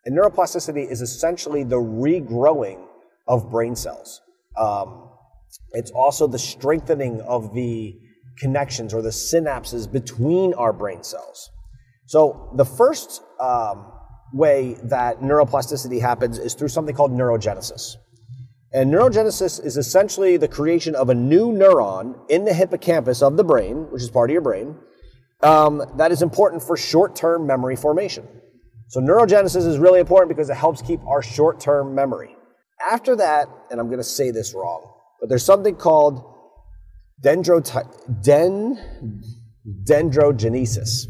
And 0.06 0.18
neuroplasticity 0.18 0.90
is 0.90 1.02
essentially 1.02 1.64
the 1.64 1.78
regrowing 1.78 2.86
of 3.28 3.50
brain 3.50 3.76
cells. 3.76 4.22
Um, 4.58 5.10
it's 5.72 5.92
also 5.92 6.28
the 6.28 6.40
strengthening 6.40 7.22
of 7.22 7.54
the 7.54 7.96
connections 8.38 8.94
or 8.94 9.02
the 9.02 9.10
synapses 9.10 9.92
between 9.92 10.54
our 10.56 10.74
brain 10.74 11.04
cells. 11.04 11.50
So, 12.06 12.52
the 12.56 12.66
first 12.66 13.22
um, 13.40 13.92
way 14.34 14.76
that 14.84 15.22
neuroplasticity 15.22 16.02
happens 16.02 16.38
is 16.38 16.54
through 16.54 16.68
something 16.68 16.96
called 16.96 17.12
neurogenesis. 17.12 17.96
And 18.74 18.92
neurogenesis 18.92 19.64
is 19.64 19.78
essentially 19.78 20.36
the 20.36 20.48
creation 20.48 20.96
of 20.96 21.10
a 21.10 21.16
new 21.16 21.52
neuron 21.52 22.20
in 22.30 22.44
the 22.44 22.54
hippocampus 22.54 23.22
of 23.22 23.38
the 23.38 23.44
brain, 23.44 23.88
which 23.92 24.02
is 24.02 24.10
part 24.10 24.32
of 24.32 24.34
your 24.34 24.42
brain, 24.42 24.76
um, 25.44 25.84
that 25.98 26.12
is 26.12 26.22
important 26.22 26.64
for 26.64 26.78
short 26.78 27.16
term 27.16 27.46
memory 27.46 27.76
formation. 27.76 28.28
So, 28.88 29.00
neurogenesis 29.00 29.68
is 29.68 29.78
really 29.78 30.00
important 30.00 30.30
because 30.30 30.50
it 30.50 30.56
helps 30.56 30.82
keep 30.82 31.06
our 31.06 31.22
short 31.22 31.60
term 31.60 31.94
memory. 31.94 32.36
After 32.90 33.16
that, 33.18 33.48
and 33.70 33.80
I'm 33.80 33.88
going 33.88 34.00
to 34.00 34.04
say 34.04 34.32
this 34.32 34.54
wrong, 34.54 34.92
but 35.20 35.30
there's 35.30 35.46
something 35.46 35.76
called 35.76 36.24
den- 37.22 37.44
dendrogenesis. 39.84 41.06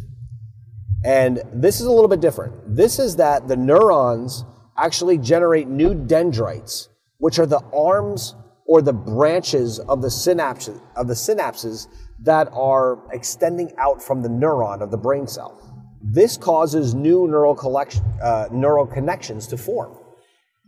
And 1.06 1.42
this 1.54 1.82
is 1.82 1.86
a 1.86 1.92
little 1.92 2.08
bit 2.08 2.22
different. 2.22 2.76
This 2.76 3.00
is 3.00 3.18
that 3.18 3.48
the 3.48 3.58
neurons 3.58 4.46
actually 4.78 5.18
generate 5.18 5.68
new 5.68 5.94
dendrites, 5.94 6.90
which 7.18 7.40
are 7.40 7.46
the 7.46 7.62
arms 7.74 8.36
or 8.66 8.82
the 8.82 8.94
branches 8.94 9.80
of 9.80 10.02
the 10.02 10.08
synapses, 10.08 10.80
of 10.96 11.08
the 11.08 11.14
synapses 11.14 11.88
that 12.24 12.50
are 12.54 13.00
extending 13.12 13.72
out 13.78 14.02
from 14.02 14.22
the 14.22 14.30
neuron 14.30 14.82
of 14.82 14.92
the 14.92 14.98
brain 14.98 15.28
cell. 15.28 15.60
This 16.02 16.38
causes 16.38 16.94
new 16.94 17.28
neural, 17.28 17.56
collection, 17.56 18.04
uh, 18.22 18.48
neural 18.52 18.86
connections 18.86 19.48
to 19.48 19.58
form. 19.58 19.98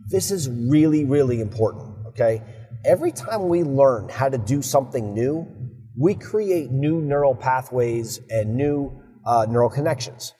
This 0.08 0.30
is 0.30 0.48
really, 0.48 1.04
really 1.04 1.40
important, 1.40 2.06
okay? 2.08 2.42
Every 2.84 3.12
time 3.12 3.48
we 3.48 3.62
learn 3.62 4.08
how 4.08 4.28
to 4.28 4.38
do 4.38 4.62
something 4.62 5.12
new, 5.12 5.46
we 5.98 6.14
create 6.14 6.70
new 6.70 7.00
neural 7.00 7.34
pathways 7.34 8.20
and 8.30 8.54
new 8.54 9.02
uh, 9.26 9.46
neural 9.48 9.70
connections. 9.70 10.34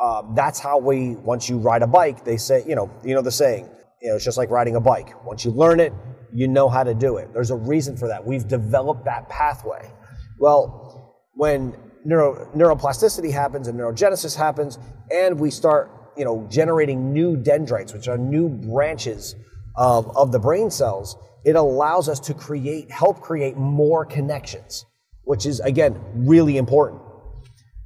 Uh, 0.00 0.22
that's 0.34 0.58
how 0.58 0.78
we, 0.78 1.16
once 1.16 1.48
you 1.48 1.58
ride 1.58 1.82
a 1.82 1.86
bike, 1.86 2.24
they 2.24 2.36
say, 2.36 2.64
you 2.66 2.74
know, 2.74 2.90
you 3.04 3.14
know 3.14 3.22
the 3.22 3.32
saying, 3.32 3.68
you 4.02 4.08
know, 4.08 4.16
it's 4.16 4.24
just 4.24 4.38
like 4.38 4.50
riding 4.50 4.76
a 4.76 4.80
bike. 4.80 5.24
Once 5.24 5.44
you 5.44 5.50
learn 5.50 5.80
it, 5.80 5.92
you 6.32 6.46
know 6.46 6.68
how 6.68 6.84
to 6.84 6.94
do 6.94 7.16
it. 7.16 7.32
There's 7.32 7.50
a 7.50 7.56
reason 7.56 7.96
for 7.96 8.06
that. 8.08 8.24
We've 8.24 8.46
developed 8.46 9.04
that 9.06 9.28
pathway. 9.28 9.90
Well, 10.38 11.16
when 11.34 11.74
neuro, 12.04 12.50
neuroplasticity 12.54 13.32
happens 13.32 13.68
and 13.68 13.78
neurogenesis 13.78 14.36
happens, 14.36 14.78
and 15.10 15.38
we 15.38 15.50
start 15.50 15.90
you 16.16 16.24
know, 16.24 16.46
generating 16.50 17.12
new 17.12 17.36
dendrites, 17.36 17.92
which 17.92 18.08
are 18.08 18.18
new 18.18 18.48
branches 18.48 19.36
of, 19.76 20.14
of 20.16 20.32
the 20.32 20.38
brain 20.38 20.70
cells, 20.70 21.16
it 21.44 21.54
allows 21.54 22.08
us 22.08 22.18
to 22.18 22.34
create, 22.34 22.90
help 22.90 23.20
create 23.20 23.56
more 23.56 24.04
connections, 24.04 24.84
which 25.22 25.46
is, 25.46 25.60
again, 25.60 25.98
really 26.14 26.56
important. 26.56 27.00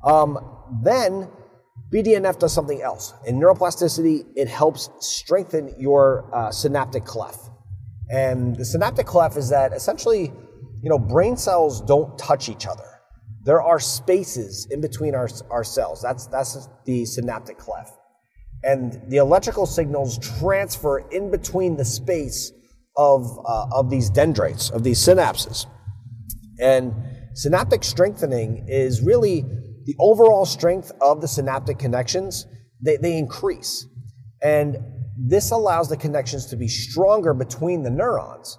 Um, 0.02 0.38
then 0.82 1.28
BDNF 1.92 2.38
does 2.38 2.54
something 2.54 2.80
else. 2.80 3.12
In 3.26 3.38
neuroplasticity, 3.38 4.24
it 4.34 4.48
helps 4.48 4.88
strengthen 5.00 5.74
your 5.78 6.34
uh, 6.34 6.50
synaptic 6.50 7.04
cleft. 7.04 7.50
And 8.08 8.56
the 8.56 8.64
synaptic 8.64 9.06
cleft 9.06 9.36
is 9.36 9.50
that 9.50 9.74
essentially 9.74 10.32
you 10.82 10.90
know, 10.90 10.98
brain 10.98 11.36
cells 11.36 11.80
don't 11.80 12.18
touch 12.18 12.48
each 12.48 12.66
other. 12.66 12.84
There 13.44 13.62
are 13.62 13.80
spaces 13.80 14.68
in 14.70 14.80
between 14.80 15.14
our, 15.14 15.28
our 15.50 15.64
cells. 15.64 16.02
That's, 16.02 16.26
that's 16.26 16.68
the 16.84 17.04
synaptic 17.04 17.58
cleft. 17.58 17.92
And 18.64 19.00
the 19.08 19.16
electrical 19.16 19.66
signals 19.66 20.18
transfer 20.38 21.08
in 21.10 21.30
between 21.30 21.76
the 21.76 21.84
space 21.84 22.52
of, 22.96 23.26
uh, 23.44 23.66
of 23.72 23.90
these 23.90 24.10
dendrites, 24.10 24.70
of 24.70 24.84
these 24.84 24.98
synapses. 24.98 25.66
And 26.60 26.92
synaptic 27.34 27.82
strengthening 27.82 28.66
is 28.68 29.00
really 29.02 29.44
the 29.84 29.96
overall 29.98 30.44
strength 30.44 30.92
of 31.00 31.20
the 31.20 31.28
synaptic 31.28 31.78
connections, 31.78 32.46
they, 32.80 32.96
they 32.96 33.18
increase. 33.18 33.86
And 34.42 34.76
this 35.18 35.50
allows 35.50 35.88
the 35.88 35.96
connections 35.96 36.46
to 36.46 36.56
be 36.56 36.68
stronger 36.68 37.34
between 37.34 37.82
the 37.82 37.90
neurons. 37.90 38.58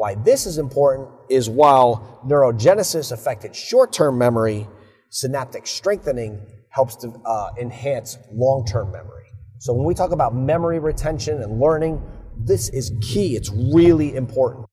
Why 0.00 0.14
this 0.14 0.46
is 0.46 0.56
important 0.56 1.10
is 1.28 1.50
while 1.50 2.22
neurogenesis 2.26 3.12
affected 3.12 3.54
short 3.54 3.92
term 3.92 4.16
memory, 4.16 4.66
synaptic 5.10 5.66
strengthening 5.66 6.40
helps 6.70 6.96
to 6.96 7.12
uh, 7.26 7.50
enhance 7.60 8.16
long 8.32 8.64
term 8.64 8.92
memory. 8.92 9.26
So 9.58 9.74
when 9.74 9.84
we 9.84 9.92
talk 9.92 10.12
about 10.12 10.34
memory 10.34 10.78
retention 10.78 11.42
and 11.42 11.60
learning, 11.60 12.02
this 12.38 12.70
is 12.70 12.94
key. 13.02 13.36
It's 13.36 13.50
really 13.50 14.16
important. 14.16 14.64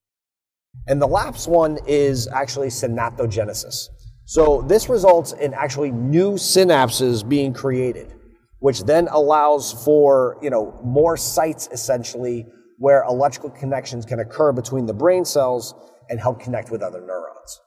And 0.88 1.02
the 1.02 1.08
last 1.08 1.50
one 1.50 1.78
is 1.86 2.30
actually 2.30 2.70
synaptogenesis. 2.70 3.90
So 4.24 4.62
this 4.62 4.88
results 4.88 5.34
in 5.34 5.54
actually 5.54 5.92
new 5.92 6.36
synapses 6.36 7.28
being 7.28 7.52
created, 7.52 8.14
which 8.60 8.86
then 8.86 9.10
allows 9.10 9.74
for, 9.84 10.38
you 10.42 10.50
know, 10.50 10.80
more 10.86 11.18
sites 11.18 11.68
essentially 11.74 12.46
where 12.78 13.04
electrical 13.04 13.50
connections 13.50 14.06
can 14.06 14.20
occur 14.20 14.52
between 14.52 14.86
the 14.86 14.94
brain 14.94 15.26
cells 15.26 15.74
and 16.10 16.20
help 16.20 16.40
connect 16.40 16.72
with 16.72 16.82
other 16.82 17.02
neurons. 17.02 17.60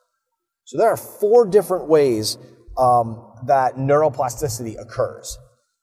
So 0.65 0.77
there 0.77 0.89
are 0.89 0.97
four 0.97 1.45
different 1.45 1.87
ways 1.87 2.37
um, 2.77 3.33
that 3.45 3.75
neuroplasticity 3.75 4.81
occurs. 4.81 5.37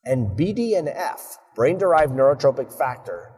And 0.05 0.39
BDNF, 0.39 1.37
brain 1.55 1.77
derived 1.77 2.13
neurotrophic 2.13 2.73
factor, 2.73 3.33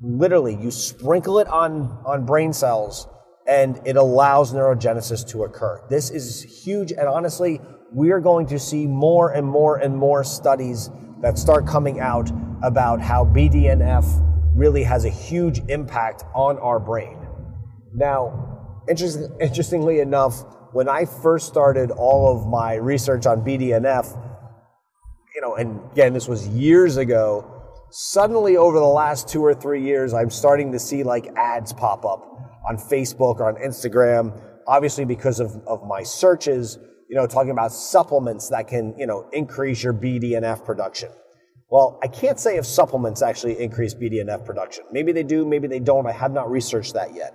literally 0.00 0.54
you 0.54 0.70
sprinkle 0.70 1.38
it 1.38 1.46
on, 1.48 2.02
on 2.04 2.26
brain 2.26 2.52
cells 2.52 3.06
and 3.46 3.80
it 3.84 3.96
allows 3.96 4.52
neurogenesis 4.52 5.26
to 5.28 5.44
occur. 5.44 5.80
This 5.88 6.10
is 6.10 6.42
huge, 6.64 6.90
and 6.90 7.06
honestly, 7.06 7.60
we 7.92 8.10
are 8.10 8.18
going 8.18 8.46
to 8.48 8.58
see 8.58 8.86
more 8.86 9.30
and 9.32 9.46
more 9.46 9.76
and 9.76 9.96
more 9.96 10.24
studies 10.24 10.90
that 11.22 11.38
start 11.38 11.66
coming 11.66 12.00
out 12.00 12.30
about 12.62 13.00
how 13.00 13.24
BDNF 13.24 14.25
really 14.56 14.82
has 14.82 15.04
a 15.04 15.10
huge 15.10 15.60
impact 15.68 16.24
on 16.34 16.58
our 16.58 16.80
brain. 16.80 17.18
Now, 17.94 18.82
interesting, 18.88 19.28
interestingly 19.40 20.00
enough, 20.00 20.44
when 20.72 20.88
I 20.88 21.04
first 21.04 21.46
started 21.46 21.90
all 21.90 22.36
of 22.36 22.46
my 22.46 22.74
research 22.74 23.26
on 23.26 23.42
BDNF, 23.42 24.14
you 25.34 25.42
know, 25.42 25.54
and 25.56 25.80
again, 25.92 26.14
this 26.14 26.26
was 26.26 26.48
years 26.48 26.96
ago, 26.96 27.52
suddenly 27.90 28.56
over 28.56 28.78
the 28.78 28.84
last 28.84 29.28
two 29.28 29.44
or 29.44 29.54
three 29.54 29.82
years, 29.82 30.14
I'm 30.14 30.30
starting 30.30 30.72
to 30.72 30.78
see 30.78 31.02
like 31.02 31.26
ads 31.36 31.72
pop 31.72 32.04
up 32.04 32.24
on 32.68 32.78
Facebook 32.78 33.40
or 33.40 33.48
on 33.48 33.56
Instagram, 33.56 34.40
obviously 34.66 35.04
because 35.04 35.40
of, 35.40 35.54
of 35.66 35.86
my 35.86 36.02
searches, 36.02 36.78
you 37.08 37.16
know, 37.16 37.26
talking 37.26 37.50
about 37.50 37.72
supplements 37.72 38.48
that 38.48 38.66
can, 38.66 38.94
you 38.98 39.06
know, 39.06 39.28
increase 39.32 39.82
your 39.82 39.92
BDNF 39.92 40.64
production. 40.64 41.10
Well, 41.68 41.98
I 42.02 42.06
can't 42.06 42.38
say 42.38 42.56
if 42.56 42.66
supplements 42.66 43.22
actually 43.22 43.60
increase 43.60 43.94
BDNF 43.94 44.44
production. 44.44 44.84
Maybe 44.92 45.12
they 45.12 45.24
do, 45.24 45.44
maybe 45.44 45.66
they 45.66 45.80
don't. 45.80 46.06
I 46.06 46.12
have 46.12 46.32
not 46.32 46.50
researched 46.50 46.94
that 46.94 47.14
yet. 47.14 47.32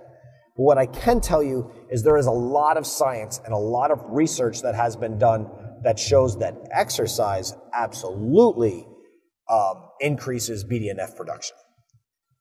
But 0.56 0.62
what 0.62 0.78
I 0.78 0.86
can 0.86 1.20
tell 1.20 1.42
you 1.42 1.70
is 1.90 2.02
there 2.02 2.16
is 2.16 2.26
a 2.26 2.32
lot 2.32 2.76
of 2.76 2.86
science 2.86 3.40
and 3.44 3.52
a 3.52 3.58
lot 3.58 3.90
of 3.90 4.02
research 4.08 4.62
that 4.62 4.74
has 4.74 4.96
been 4.96 5.18
done 5.18 5.50
that 5.84 5.98
shows 5.98 6.38
that 6.38 6.54
exercise 6.72 7.54
absolutely 7.74 8.86
um, 9.50 9.88
increases 10.00 10.64
BDNF 10.64 11.16
production. 11.16 11.56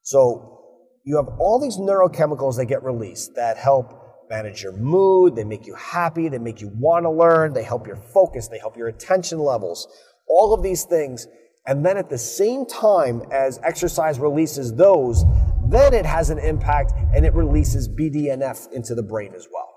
So 0.02 0.60
you 1.04 1.18
have 1.18 1.28
all 1.40 1.60
these 1.60 1.78
neurochemicals 1.78 2.58
that 2.58 2.66
get 2.66 2.84
released 2.84 3.36
that 3.36 3.58
help 3.58 3.98
manage 4.30 4.64
your 4.64 4.74
mood, 4.74 5.36
they 5.36 5.44
make 5.44 5.68
you 5.68 5.76
happy, 5.76 6.30
they 6.30 6.38
make 6.38 6.62
you 6.62 6.72
want 6.76 7.04
to 7.04 7.12
learn, 7.12 7.54
they 7.54 7.64
help 7.64 7.86
your 7.86 7.98
focus, 7.98 8.48
they 8.48 8.60
help 8.60 8.78
your 8.78 8.88
attention 8.88 9.40
levels, 9.40 9.88
all 10.28 10.54
of 10.54 10.64
these 10.64 10.86
things. 10.86 11.28
And 11.68 11.86
then 11.86 11.98
at 11.98 12.10
the 12.10 12.18
same 12.18 12.66
time 12.66 13.22
as 13.32 13.60
exercise 13.64 14.20
releases 14.20 14.74
those, 14.74 15.24
then 15.68 15.94
it 15.94 16.06
has 16.06 16.30
an 16.30 16.40
impact 16.40 16.94
and 17.16 17.26
it 17.26 17.34
releases 17.34 17.88
BDNF 17.88 18.72
into 18.72 18.96
the 18.96 19.04
brain 19.04 19.34
as 19.36 19.48
well. 19.52 19.70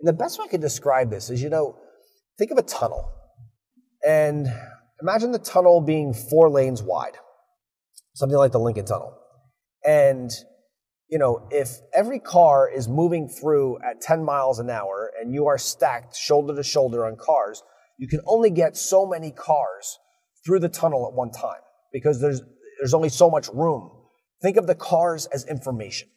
And 0.00 0.06
the 0.06 0.12
best 0.12 0.38
way 0.38 0.44
I 0.44 0.48
could 0.48 0.60
describe 0.60 1.10
this 1.10 1.30
is, 1.30 1.42
you 1.42 1.50
know, 1.50 1.76
think 2.38 2.52
of 2.52 2.58
a 2.58 2.62
tunnel. 2.62 3.10
And 4.06 4.46
imagine 5.02 5.32
the 5.32 5.40
tunnel 5.40 5.80
being 5.80 6.14
four 6.14 6.48
lanes 6.48 6.82
wide, 6.82 7.16
something 8.14 8.38
like 8.38 8.52
the 8.52 8.60
Lincoln 8.60 8.84
Tunnel. 8.84 9.18
And, 9.84 10.30
you 11.08 11.18
know, 11.18 11.48
if 11.50 11.70
every 11.92 12.20
car 12.20 12.70
is 12.70 12.86
moving 12.86 13.28
through 13.28 13.78
at 13.82 14.00
10 14.00 14.24
miles 14.24 14.60
an 14.60 14.70
hour 14.70 15.10
and 15.20 15.34
you 15.34 15.46
are 15.46 15.58
stacked 15.58 16.16
shoulder 16.16 16.54
to 16.54 16.62
shoulder 16.62 17.04
on 17.04 17.16
cars, 17.16 17.64
you 17.98 18.06
can 18.06 18.20
only 18.26 18.50
get 18.50 18.76
so 18.76 19.04
many 19.04 19.32
cars 19.32 19.98
through 20.48 20.60
the 20.60 20.68
tunnel 20.68 21.06
at 21.06 21.14
one 21.14 21.30
time 21.30 21.60
because 21.92 22.22
there's, 22.22 22.40
there's 22.80 22.94
only 22.94 23.10
so 23.10 23.28
much 23.28 23.48
room. 23.52 23.90
Think 24.40 24.56
of 24.56 24.66
the 24.66 24.74
cars 24.74 25.26
as 25.26 25.46
information. 25.46 26.08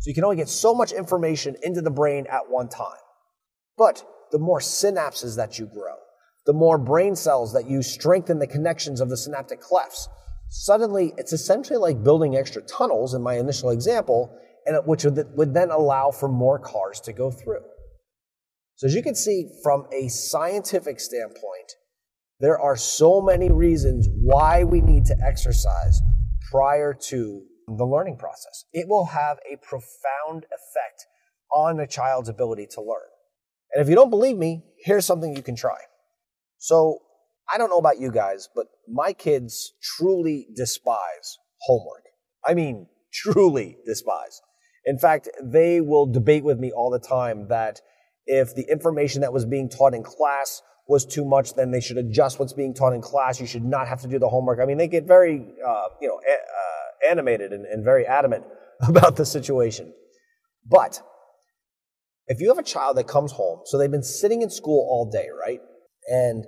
So 0.00 0.08
you 0.08 0.14
can 0.14 0.24
only 0.24 0.36
get 0.36 0.50
so 0.50 0.74
much 0.74 0.92
information 0.92 1.56
into 1.62 1.80
the 1.80 1.90
brain 1.90 2.26
at 2.30 2.50
one 2.50 2.68
time. 2.68 3.00
But 3.78 4.04
the 4.32 4.38
more 4.38 4.60
synapses 4.60 5.36
that 5.36 5.58
you 5.58 5.64
grow, 5.64 5.94
the 6.44 6.52
more 6.52 6.76
brain 6.76 7.16
cells 7.16 7.54
that 7.54 7.66
you 7.66 7.82
strengthen 7.82 8.38
the 8.38 8.46
connections 8.46 9.00
of 9.00 9.08
the 9.08 9.16
synaptic 9.16 9.62
clefts, 9.62 10.08
suddenly 10.50 11.14
it's 11.16 11.32
essentially 11.32 11.78
like 11.78 12.04
building 12.04 12.36
extra 12.36 12.60
tunnels 12.60 13.14
in 13.14 13.22
my 13.22 13.38
initial 13.38 13.70
example, 13.70 14.30
and 14.66 14.76
which 14.84 15.04
would, 15.04 15.24
would 15.38 15.54
then 15.54 15.70
allow 15.70 16.10
for 16.10 16.28
more 16.28 16.58
cars 16.58 17.00
to 17.00 17.14
go 17.14 17.30
through. 17.30 17.62
So 18.76 18.88
as 18.88 18.94
you 18.94 19.02
can 19.02 19.14
see 19.14 19.48
from 19.62 19.86
a 19.90 20.08
scientific 20.08 21.00
standpoint, 21.00 21.76
there 22.40 22.58
are 22.58 22.76
so 22.76 23.20
many 23.20 23.50
reasons 23.50 24.08
why 24.14 24.64
we 24.64 24.80
need 24.80 25.04
to 25.06 25.16
exercise 25.24 26.00
prior 26.50 26.94
to 26.94 27.42
the 27.66 27.84
learning 27.84 28.16
process. 28.16 28.64
It 28.72 28.88
will 28.88 29.06
have 29.06 29.38
a 29.50 29.56
profound 29.56 30.44
effect 30.44 31.06
on 31.52 31.80
a 31.80 31.86
child's 31.86 32.28
ability 32.28 32.68
to 32.72 32.80
learn. 32.80 33.08
And 33.72 33.82
if 33.82 33.88
you 33.88 33.94
don't 33.94 34.10
believe 34.10 34.36
me, 34.36 34.62
here's 34.78 35.04
something 35.04 35.34
you 35.34 35.42
can 35.42 35.56
try. 35.56 35.78
So, 36.58 37.00
I 37.52 37.56
don't 37.56 37.70
know 37.70 37.78
about 37.78 37.98
you 37.98 38.10
guys, 38.10 38.48
but 38.54 38.66
my 38.86 39.14
kids 39.14 39.72
truly 39.82 40.48
despise 40.54 41.38
homework. 41.62 42.04
I 42.46 42.54
mean, 42.54 42.88
truly 43.12 43.78
despise. 43.86 44.42
In 44.84 44.98
fact, 44.98 45.28
they 45.42 45.80
will 45.80 46.06
debate 46.06 46.44
with 46.44 46.58
me 46.58 46.72
all 46.72 46.90
the 46.90 46.98
time 46.98 47.48
that 47.48 47.80
if 48.26 48.54
the 48.54 48.70
information 48.70 49.22
that 49.22 49.32
was 49.32 49.46
being 49.46 49.70
taught 49.70 49.94
in 49.94 50.02
class 50.02 50.62
was 50.88 51.04
too 51.04 51.24
much, 51.24 51.54
then 51.54 51.70
they 51.70 51.80
should 51.80 51.98
adjust 51.98 52.38
what's 52.38 52.54
being 52.54 52.72
taught 52.72 52.94
in 52.94 53.02
class. 53.02 53.38
You 53.38 53.46
should 53.46 53.64
not 53.64 53.86
have 53.86 54.00
to 54.00 54.08
do 54.08 54.18
the 54.18 54.28
homework. 54.28 54.58
I 54.60 54.64
mean, 54.64 54.78
they 54.78 54.88
get 54.88 55.04
very, 55.04 55.46
uh, 55.64 55.84
you 56.00 56.08
know, 56.08 56.16
uh, 56.16 57.10
animated 57.10 57.52
and, 57.52 57.66
and 57.66 57.84
very 57.84 58.06
adamant 58.06 58.44
about 58.88 59.16
the 59.16 59.26
situation. 59.26 59.92
But 60.66 61.00
if 62.26 62.40
you 62.40 62.48
have 62.48 62.58
a 62.58 62.62
child 62.62 62.96
that 62.96 63.06
comes 63.06 63.32
home, 63.32 63.60
so 63.66 63.78
they've 63.78 63.90
been 63.90 64.02
sitting 64.02 64.42
in 64.42 64.50
school 64.50 64.86
all 64.88 65.10
day, 65.10 65.28
right? 65.38 65.60
And 66.08 66.44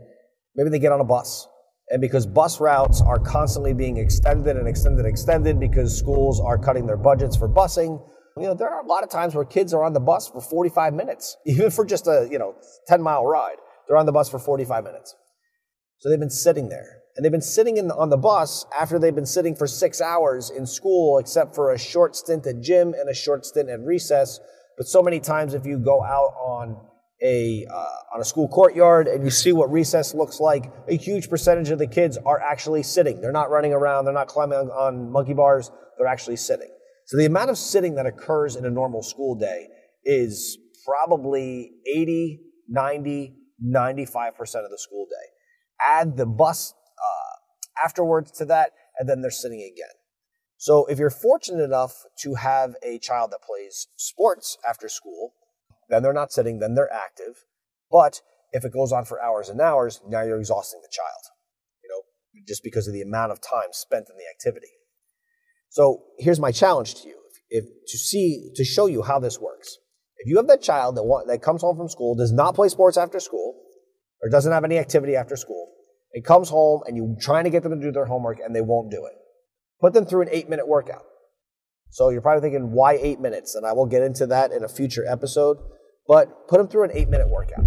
maybe 0.57 0.71
they 0.71 0.79
get 0.79 0.93
on 0.93 1.01
a 1.01 1.05
bus. 1.05 1.47
And 1.91 2.01
because 2.01 2.25
bus 2.25 2.61
routes 2.61 3.03
are 3.03 3.19
constantly 3.19 3.75
being 3.75 3.99
extended 3.99 4.57
and 4.57 4.69
extended 4.69 5.01
and 5.01 5.09
extended 5.09 5.61
because 5.61 5.97
schools 5.97 6.41
are 6.41 6.57
cutting 6.57 6.87
their 6.87 6.97
budgets 6.97 7.37
for 7.37 7.49
busing, 7.49 8.01
you 8.37 8.45
know, 8.45 8.55
there 8.55 8.71
are 8.71 8.81
a 8.81 8.87
lot 8.87 9.03
of 9.03 9.11
times 9.11 9.35
where 9.35 9.45
kids 9.45 9.75
are 9.75 9.83
on 9.83 9.93
the 9.93 10.01
bus 10.01 10.29
for 10.29 10.41
45 10.41 10.95
minutes, 10.95 11.37
even 11.47 11.71
for 11.71 11.85
just 11.85 12.07
a, 12.07 12.29
you 12.31 12.39
know, 12.39 12.55
10 12.87 13.03
mile 13.03 13.27
ride. 13.27 13.57
They're 13.91 13.97
on 13.97 14.07
the 14.07 14.13
bus 14.13 14.31
for 14.31 14.39
45 14.39 14.85
minutes. 14.85 15.17
So 15.99 16.09
they've 16.09 16.21
been 16.21 16.31
sitting 16.31 16.69
there. 16.69 16.99
And 17.17 17.25
they've 17.25 17.33
been 17.33 17.43
sitting 17.43 17.75
the, 17.75 17.97
on 17.97 18.09
the 18.09 18.17
bus 18.17 18.65
after 18.81 19.01
they've 19.01 19.13
been 19.13 19.27
sitting 19.27 19.57
for 19.57 19.67
six 19.67 20.01
hours 20.01 20.49
in 20.49 20.65
school, 20.65 21.19
except 21.19 21.57
for 21.57 21.73
a 21.73 21.79
short 21.79 22.15
stint 22.15 22.47
at 22.47 22.61
gym 22.61 22.95
and 22.95 23.09
a 23.11 23.15
short 23.15 23.45
stint 23.45 23.69
at 23.69 23.81
recess. 23.81 24.39
But 24.79 24.87
so 24.87 25.03
many 25.03 25.19
times, 25.19 25.55
if 25.55 25.67
you 25.67 25.77
go 25.77 26.05
out 26.05 26.33
on 26.41 26.77
a 27.21 27.67
uh, 27.69 28.15
on 28.15 28.21
a 28.21 28.25
school 28.25 28.47
courtyard 28.47 29.09
and 29.09 29.25
you 29.25 29.31
see 29.31 29.51
what 29.53 29.73
recess 29.73 30.15
looks 30.15 30.39
like, 30.39 30.73
a 30.87 30.97
huge 30.97 31.29
percentage 31.29 31.71
of 31.71 31.81
the 31.81 31.89
kids 31.89 32.17
are 32.25 32.41
actually 32.41 32.85
sitting. 32.85 33.21
They're 33.21 33.33
not 33.33 33.51
running 33.51 33.73
around. 33.73 34.05
They're 34.05 34.15
not 34.15 34.29
climbing 34.29 34.57
on, 34.57 34.69
on 34.69 35.11
monkey 35.11 35.35
bars. 35.35 35.73
They're 35.99 36.07
actually 36.07 36.37
sitting. 36.37 36.71
So 37.07 37.17
the 37.17 37.27
amount 37.27 37.51
of 37.51 37.59
sitting 37.59 37.97
that 37.97 38.07
occurs 38.07 38.55
in 38.55 38.65
a 38.65 38.71
normal 38.71 39.03
school 39.03 39.35
day 39.35 39.67
is 40.05 40.57
probably 40.87 41.73
80, 41.93 42.41
90, 42.69 43.35
95% 43.65 44.39
of 44.65 44.71
the 44.71 44.79
school 44.79 45.07
day. 45.07 45.27
Add 45.81 46.17
the 46.17 46.27
bus 46.27 46.75
uh, 46.99 47.85
afterwards 47.85 48.31
to 48.33 48.45
that, 48.47 48.73
and 48.99 49.09
then 49.09 49.23
they're 49.23 49.31
sitting 49.31 49.61
again. 49.61 49.95
So 50.57 50.85
if 50.87 50.99
you're 50.99 51.09
fortunate 51.09 51.65
enough 51.65 52.05
to 52.21 52.35
have 52.35 52.75
a 52.83 52.99
child 52.99 53.31
that 53.33 53.41
plays 53.43 53.89
sports 53.97 54.59
after 54.69 54.89
school, 54.89 55.33
then 55.89 56.03
they're 56.03 56.13
not 56.13 56.33
sitting, 56.33 56.59
then 56.59 56.75
they're 56.75 56.93
active. 56.93 57.45
But 57.91 58.21
if 58.53 58.65
it 58.65 58.73
goes 58.73 58.93
on 58.93 59.05
for 59.05 59.23
hours 59.23 59.49
and 59.49 59.61
hours, 59.61 60.01
now 60.07 60.23
you're 60.23 60.39
exhausting 60.39 60.81
the 60.83 60.93
child, 60.93 61.35
you 61.83 61.89
know, 61.89 62.43
just 62.47 62.63
because 62.63 62.87
of 62.87 62.93
the 62.93 63.01
amount 63.01 63.33
of 63.33 63.41
time 63.41 63.73
spent 63.73 64.09
in 64.11 64.17
the 64.17 64.29
activity. 64.31 64.73
So 65.71 66.03
here's 66.19 66.41
my 66.41 66.53
challenge 66.53 66.95
to 67.03 67.09
you, 67.09 67.17
if, 67.49 67.65
to 67.65 67.97
see, 67.97 68.51
to 68.57 68.65
show 68.65 68.87
you 68.87 69.03
how 69.03 69.19
this 69.19 69.41
works. 69.41 69.79
If 70.21 70.29
you 70.29 70.37
have 70.37 70.49
that 70.49 70.61
child 70.61 70.97
that, 70.97 71.03
want, 71.03 71.29
that 71.29 71.41
comes 71.41 71.63
home 71.63 71.77
from 71.77 71.89
school, 71.89 72.15
does 72.15 72.31
not 72.31 72.55
play 72.55 72.69
sports 72.69 72.99
after 72.99 73.19
school, 73.21 73.59
or 74.23 74.29
doesn't 74.29 74.53
have 74.53 74.65
any 74.65 74.77
activity 74.77 75.17
after 75.17 75.35
school, 75.35 75.73
and 76.13 76.23
comes 76.23 76.51
home 76.51 76.83
and 76.87 76.95
you're 76.95 77.17
trying 77.21 77.45
to 77.45 77.51
get 77.51 77.63
them 77.63 77.73
to 77.73 77.81
do 77.81 77.91
their 77.91 78.05
homework 78.05 78.39
and 78.45 78.55
they 78.55 78.61
won't 78.61 78.91
do 78.91 79.07
it, 79.07 79.15
put 79.81 79.95
them 79.95 80.05
through 80.05 80.23
an 80.23 80.29
eight 80.31 80.49
minute 80.49 80.69
workout. 80.69 81.05
So 81.89 82.11
you're 82.11 82.21
probably 82.21 82.43
thinking, 82.43 82.71
why 82.73 82.99
eight 83.01 83.19
minutes? 83.19 83.55
And 83.55 83.65
I 83.65 83.73
will 83.73 83.87
get 83.87 84.03
into 84.03 84.27
that 84.27 84.53
in 84.53 84.63
a 84.63 84.69
future 84.69 85.05
episode, 85.09 85.57
but 86.07 86.49
put 86.49 86.59
them 86.59 86.69
through 86.69 86.85
an 86.85 86.91
eight 86.93 87.09
minute 87.09 87.31
workout. 87.31 87.65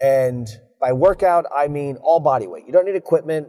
And 0.00 0.48
by 0.80 0.92
workout, 0.92 1.44
I 1.54 1.68
mean 1.68 1.98
all 2.02 2.20
body 2.20 2.46
weight. 2.46 2.64
You 2.66 2.72
don't 2.72 2.86
need 2.86 2.96
equipment. 2.96 3.48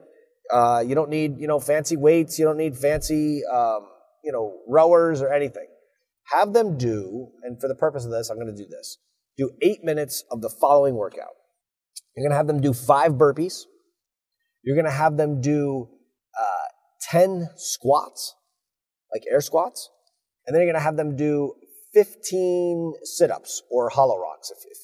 Uh, 0.52 0.84
you 0.86 0.96
don't 0.96 1.10
need, 1.10 1.40
you 1.40 1.48
know, 1.48 1.60
fancy 1.60 1.96
weights. 1.96 2.38
You 2.38 2.46
don't 2.46 2.58
need 2.58 2.78
fancy, 2.78 3.42
um, 3.46 3.88
you 4.24 4.32
know, 4.32 4.60
rowers 4.68 5.22
or 5.22 5.32
anything. 5.34 5.68
Have 6.34 6.54
them 6.54 6.78
do, 6.78 7.30
and 7.44 7.60
for 7.60 7.68
the 7.68 7.76
purpose 7.76 8.06
of 8.06 8.12
this, 8.12 8.30
I'm 8.30 8.38
going 8.38 8.54
to 8.54 8.64
do 8.64 8.68
this. 8.70 8.98
Do 9.38 9.52
eight 9.62 9.84
minutes 9.84 10.24
of 10.32 10.42
the 10.42 10.50
following 10.50 10.96
workout. 10.96 11.36
You're 12.16 12.24
going 12.24 12.32
to 12.32 12.38
have 12.38 12.48
them 12.48 12.60
do 12.60 12.74
five 12.74 13.14
burpees. 13.14 13.64
You're 14.64 14.76
going 14.76 14.86
to 14.86 14.92
have 14.92 15.16
them 15.16 15.40
do 15.40 15.88
uh, 16.38 16.68
10 17.10 17.50
squats, 17.56 18.36
like 19.14 19.24
air 19.32 19.40
squats. 19.40 19.90
And 20.46 20.54
then 20.54 20.62
you're 20.62 20.72
going 20.72 20.82
to 20.82 20.84
have 20.84 20.98
them 20.98 21.16
do 21.16 21.54
15 21.94 22.94
sit 23.04 23.32
ups 23.32 23.62
or 23.70 23.90
hollow 23.90 24.18
rocks, 24.18 24.52
if, 24.52 24.58
if, 24.70 24.78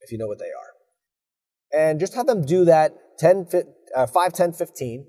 if, 0.00 0.12
you 0.12 0.18
know 0.18 0.26
what 0.26 0.38
they 0.38 0.46
are. 0.46 1.80
And 1.88 2.00
just 2.00 2.14
have 2.14 2.26
them 2.26 2.44
do 2.44 2.64
that 2.64 2.92
10, 3.18 3.46
uh, 3.96 4.06
5, 4.06 4.32
10, 4.32 4.52
15, 4.52 5.06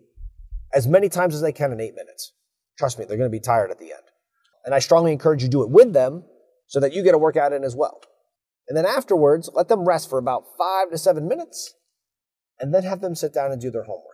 as 0.74 0.88
many 0.88 1.10
times 1.10 1.36
as 1.36 1.42
they 1.42 1.52
can 1.52 1.72
in 1.72 1.82
eight 1.82 1.96
minutes. 1.96 2.34
Trust 2.78 3.00
me, 3.00 3.06
they're 3.06 3.18
going 3.18 3.30
to 3.30 3.38
be 3.38 3.40
tired 3.40 3.72
at 3.72 3.80
the 3.80 3.92
end. 3.92 4.04
And 4.66 4.76
I 4.76 4.80
strongly 4.80 5.12
encourage 5.12 5.42
you 5.42 5.48
to 5.48 5.52
do 5.52 5.64
it 5.64 5.70
with 5.70 5.94
them 5.94 6.24
so 6.68 6.80
that 6.80 6.94
you 6.94 7.04
get 7.04 7.16
a 7.16 7.20
workout 7.20 7.54
in 7.54 7.64
as 7.64 7.76
well. 7.76 8.02
And 8.68 8.78
then 8.78 8.86
afterwards, 8.86 9.50
let 9.54 9.68
them 9.68 9.86
rest 9.86 10.10
for 10.10 10.20
about 10.20 10.44
five 10.58 10.90
to 10.92 10.98
seven 10.98 11.28
minutes 11.28 11.74
and 12.60 12.74
then 12.74 12.84
have 12.84 13.02
them 13.02 13.16
sit 13.16 13.34
down 13.34 13.52
and 13.52 13.60
do 13.60 13.72
their 13.72 13.84
homework 13.84 14.06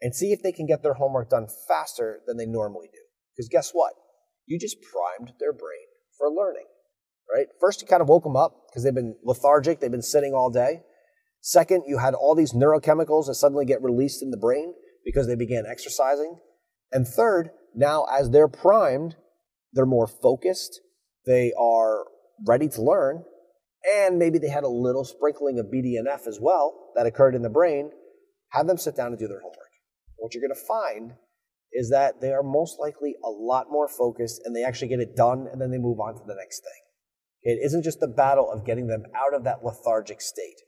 and 0.00 0.14
see 0.14 0.32
if 0.32 0.42
they 0.42 0.52
can 0.52 0.66
get 0.66 0.82
their 0.82 0.94
homework 0.94 1.30
done 1.30 1.48
faster 1.66 2.20
than 2.26 2.36
they 2.36 2.46
normally 2.46 2.88
do. 2.92 3.00
Because 3.34 3.48
guess 3.48 3.70
what? 3.72 3.94
You 4.46 4.58
just 4.58 4.76
primed 4.82 5.32
their 5.40 5.52
brain 5.52 5.86
for 6.18 6.28
learning, 6.28 6.66
right? 7.34 7.46
First, 7.60 7.80
you 7.80 7.88
kind 7.88 8.02
of 8.02 8.08
woke 8.08 8.24
them 8.24 8.36
up 8.36 8.66
because 8.68 8.84
they've 8.84 8.94
been 8.94 9.16
lethargic, 9.24 9.80
they've 9.80 9.90
been 9.90 10.02
sitting 10.02 10.34
all 10.34 10.50
day. 10.50 10.82
Second, 11.40 11.84
you 11.86 11.98
had 11.98 12.14
all 12.14 12.34
these 12.34 12.52
neurochemicals 12.52 13.26
that 13.26 13.34
suddenly 13.34 13.64
get 13.64 13.82
released 13.82 14.22
in 14.22 14.30
the 14.30 14.36
brain. 14.36 14.74
because 15.04 15.26
they 15.26 15.34
began 15.34 15.64
exercising. 15.70 16.38
And 16.90 17.06
third, 17.06 17.50
now 17.74 18.06
as 18.10 18.30
they're 18.30 18.48
primed, 18.48 19.16
they're 19.74 19.86
more 19.86 20.06
focused, 20.06 20.80
they 21.26 21.52
are 21.58 22.04
ready 22.46 22.68
to 22.68 22.82
learn, 22.82 23.24
and 23.96 24.18
maybe 24.18 24.38
they 24.38 24.48
had 24.48 24.64
a 24.64 24.68
little 24.68 25.04
sprinkling 25.04 25.58
of 25.58 25.66
BDNF 25.66 26.26
as 26.26 26.38
well 26.40 26.92
that 26.94 27.06
occurred 27.06 27.34
in 27.34 27.42
the 27.42 27.50
brain. 27.50 27.90
Have 28.50 28.66
them 28.66 28.78
sit 28.78 28.96
down 28.96 29.08
and 29.08 29.18
do 29.18 29.28
their 29.28 29.40
homework. 29.40 29.58
What 30.16 30.32
you're 30.32 30.40
going 30.40 30.54
to 30.54 30.66
find 30.66 31.12
is 31.72 31.90
that 31.90 32.20
they 32.20 32.32
are 32.32 32.42
most 32.42 32.78
likely 32.78 33.14
a 33.24 33.28
lot 33.28 33.66
more 33.68 33.88
focused 33.88 34.40
and 34.44 34.54
they 34.54 34.62
actually 34.62 34.88
get 34.88 35.00
it 35.00 35.16
done 35.16 35.48
and 35.50 35.60
then 35.60 35.70
they 35.70 35.78
move 35.78 35.98
on 35.98 36.14
to 36.14 36.22
the 36.26 36.36
next 36.36 36.60
thing. 36.60 36.80
It 37.42 37.58
isn't 37.64 37.82
just 37.82 38.00
the 38.00 38.08
battle 38.08 38.50
of 38.50 38.64
getting 38.64 38.86
them 38.86 39.02
out 39.14 39.34
of 39.34 39.44
that 39.44 39.64
lethargic 39.64 40.20
state. 40.20 40.62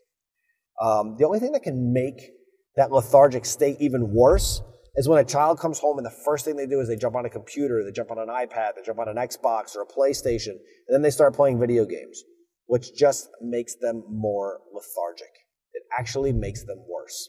Um, 0.82 1.16
the 1.18 1.24
only 1.24 1.38
thing 1.38 1.52
that 1.52 1.62
can 1.62 1.92
make 1.92 2.32
that 2.74 2.92
lethargic 2.92 3.46
state 3.46 3.76
even 3.80 4.12
worse 4.12 4.60
is 4.96 5.08
when 5.08 5.18
a 5.18 5.24
child 5.24 5.58
comes 5.58 5.78
home 5.78 5.98
and 5.98 6.06
the 6.06 6.16
first 6.24 6.44
thing 6.44 6.56
they 6.56 6.66
do 6.66 6.80
is 6.80 6.88
they 6.88 6.96
jump 6.96 7.16
on 7.16 7.26
a 7.26 7.30
computer, 7.30 7.84
they 7.84 7.92
jump 7.92 8.10
on 8.10 8.18
an 8.18 8.28
iPad, 8.28 8.76
they 8.76 8.82
jump 8.84 8.98
on 8.98 9.08
an 9.08 9.16
Xbox 9.16 9.76
or 9.76 9.82
a 9.82 9.86
PlayStation, 9.86 10.52
and 10.52 10.90
then 10.90 11.02
they 11.02 11.10
start 11.10 11.34
playing 11.34 11.60
video 11.60 11.84
games, 11.84 12.22
which 12.66 12.96
just 12.96 13.28
makes 13.42 13.76
them 13.76 14.02
more 14.08 14.60
lethargic. 14.72 15.32
It 15.74 15.82
actually 15.98 16.32
makes 16.32 16.64
them 16.64 16.78
worse. 16.88 17.28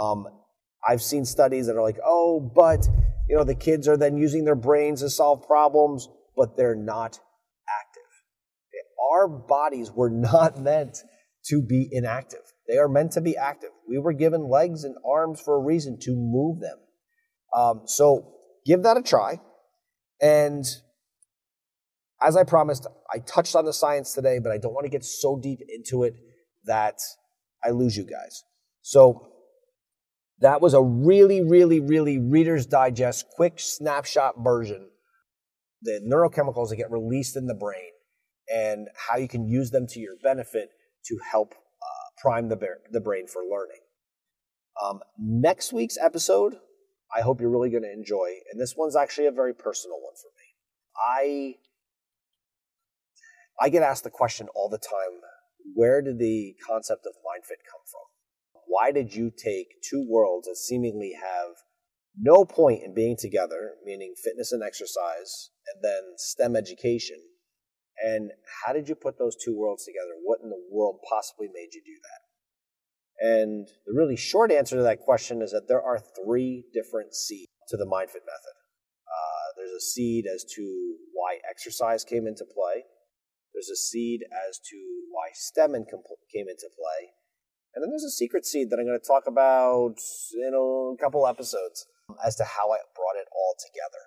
Um, 0.00 0.26
I've 0.88 1.02
seen 1.02 1.24
studies 1.24 1.66
that 1.66 1.76
are 1.76 1.82
like, 1.82 1.98
oh, 2.04 2.40
but 2.54 2.88
you 3.28 3.36
know, 3.36 3.44
the 3.44 3.54
kids 3.54 3.88
are 3.88 3.96
then 3.96 4.16
using 4.16 4.44
their 4.44 4.54
brains 4.54 5.00
to 5.00 5.10
solve 5.10 5.46
problems, 5.46 6.08
but 6.36 6.56
they're 6.56 6.76
not 6.76 7.18
active. 7.68 8.02
Our 9.12 9.28
bodies 9.28 9.90
were 9.90 10.10
not 10.10 10.60
meant 10.60 10.98
to 11.46 11.62
be 11.62 11.88
inactive. 11.90 12.40
They 12.68 12.78
are 12.78 12.88
meant 12.88 13.12
to 13.12 13.20
be 13.20 13.36
active. 13.36 13.70
We 13.88 13.98
were 13.98 14.12
given 14.12 14.48
legs 14.48 14.84
and 14.84 14.94
arms 15.04 15.40
for 15.40 15.56
a 15.56 15.60
reason 15.60 15.98
to 16.02 16.14
move 16.14 16.60
them. 16.60 16.78
Um, 17.56 17.82
so 17.86 18.32
give 18.64 18.82
that 18.82 18.96
a 18.96 19.02
try. 19.02 19.40
And 20.20 20.64
as 22.20 22.36
I 22.36 22.44
promised, 22.44 22.86
I 23.12 23.18
touched 23.18 23.56
on 23.56 23.64
the 23.64 23.72
science 23.72 24.12
today, 24.12 24.38
but 24.38 24.52
I 24.52 24.58
don't 24.58 24.72
want 24.72 24.84
to 24.84 24.90
get 24.90 25.04
so 25.04 25.38
deep 25.38 25.60
into 25.68 26.04
it 26.04 26.14
that 26.64 26.98
I 27.64 27.70
lose 27.70 27.96
you 27.96 28.04
guys. 28.04 28.44
So 28.82 29.28
that 30.38 30.60
was 30.60 30.74
a 30.74 30.82
really, 30.82 31.42
really, 31.42 31.80
really 31.80 32.18
Reader's 32.18 32.66
Digest, 32.66 33.26
quick 33.36 33.54
snapshot 33.58 34.34
version. 34.38 34.88
The 35.82 36.00
neurochemicals 36.06 36.70
that 36.70 36.76
get 36.76 36.90
released 36.90 37.36
in 37.36 37.46
the 37.46 37.54
brain 37.54 37.90
and 38.52 38.88
how 38.96 39.18
you 39.18 39.28
can 39.28 39.48
use 39.48 39.70
them 39.70 39.86
to 39.88 40.00
your 40.00 40.14
benefit 40.22 40.70
to 41.06 41.18
help 41.30 41.54
uh, 41.54 42.20
prime 42.20 42.48
the, 42.48 42.58
the 42.90 43.00
brain 43.00 43.26
for 43.26 43.42
learning. 43.42 43.80
Um, 44.82 45.00
next 45.18 45.72
week's 45.72 45.98
episode, 45.98 46.54
I 47.16 47.20
hope 47.20 47.40
you're 47.40 47.50
really 47.50 47.70
going 47.70 47.82
to 47.82 47.92
enjoy, 47.92 48.40
and 48.50 48.60
this 48.60 48.74
one's 48.76 48.96
actually 48.96 49.26
a 49.26 49.32
very 49.32 49.54
personal 49.54 50.00
one 50.00 50.14
for 50.16 50.30
me. 50.38 50.48
I 50.96 51.54
I 53.60 53.68
get 53.68 53.82
asked 53.82 54.04
the 54.04 54.10
question 54.10 54.48
all 54.54 54.68
the 54.68 54.78
time: 54.78 55.20
Where 55.74 56.00
did 56.02 56.18
the 56.18 56.56
concept 56.66 57.06
of 57.06 57.12
MindFit 57.12 57.62
come 57.70 57.82
from? 57.90 58.12
why 58.72 58.90
did 58.90 59.14
you 59.14 59.30
take 59.30 59.82
two 59.82 60.06
worlds 60.08 60.48
that 60.48 60.56
seemingly 60.56 61.12
have 61.12 61.56
no 62.18 62.42
point 62.46 62.82
in 62.82 62.94
being 62.94 63.16
together, 63.18 63.72
meaning 63.84 64.14
fitness 64.16 64.50
and 64.50 64.62
exercise, 64.62 65.50
and 65.68 65.84
then 65.84 66.14
STEM 66.16 66.56
education, 66.56 67.20
and 68.02 68.30
how 68.64 68.72
did 68.72 68.88
you 68.88 68.94
put 68.94 69.18
those 69.18 69.36
two 69.36 69.54
worlds 69.54 69.84
together? 69.84 70.16
What 70.24 70.40
in 70.42 70.48
the 70.48 70.62
world 70.70 71.00
possibly 71.06 71.48
made 71.52 71.74
you 71.74 71.82
do 71.84 72.00
that? 72.00 72.21
And 73.22 73.68
the 73.86 73.94
really 73.94 74.16
short 74.16 74.50
answer 74.50 74.74
to 74.74 74.82
that 74.82 74.98
question 74.98 75.42
is 75.42 75.52
that 75.52 75.68
there 75.68 75.80
are 75.80 76.00
three 76.00 76.64
different 76.74 77.14
seeds 77.14 77.52
to 77.68 77.76
the 77.76 77.86
MindFit 77.86 78.26
method. 78.26 78.56
Uh, 79.06 79.46
there's 79.56 79.70
a 79.70 79.80
seed 79.80 80.24
as 80.26 80.44
to 80.56 80.96
why 81.14 81.38
exercise 81.48 82.02
came 82.02 82.26
into 82.26 82.44
play. 82.44 82.82
There's 83.54 83.70
a 83.70 83.76
seed 83.76 84.22
as 84.48 84.58
to 84.70 84.76
why 85.12 85.28
STEM 85.34 85.72
came 85.72 86.48
into 86.48 86.68
play. 86.74 87.12
And 87.74 87.82
then 87.82 87.90
there's 87.90 88.02
a 88.02 88.10
secret 88.10 88.44
seed 88.44 88.70
that 88.70 88.78
I'm 88.80 88.86
going 88.86 88.98
to 88.98 89.06
talk 89.06 89.24
about 89.28 89.94
in 90.34 90.52
a 90.52 91.00
couple 91.00 91.24
episodes 91.26 91.86
as 92.26 92.34
to 92.36 92.44
how 92.44 92.72
I 92.72 92.78
brought 92.94 93.20
it 93.20 93.28
all 93.32 93.54
together. 93.64 94.02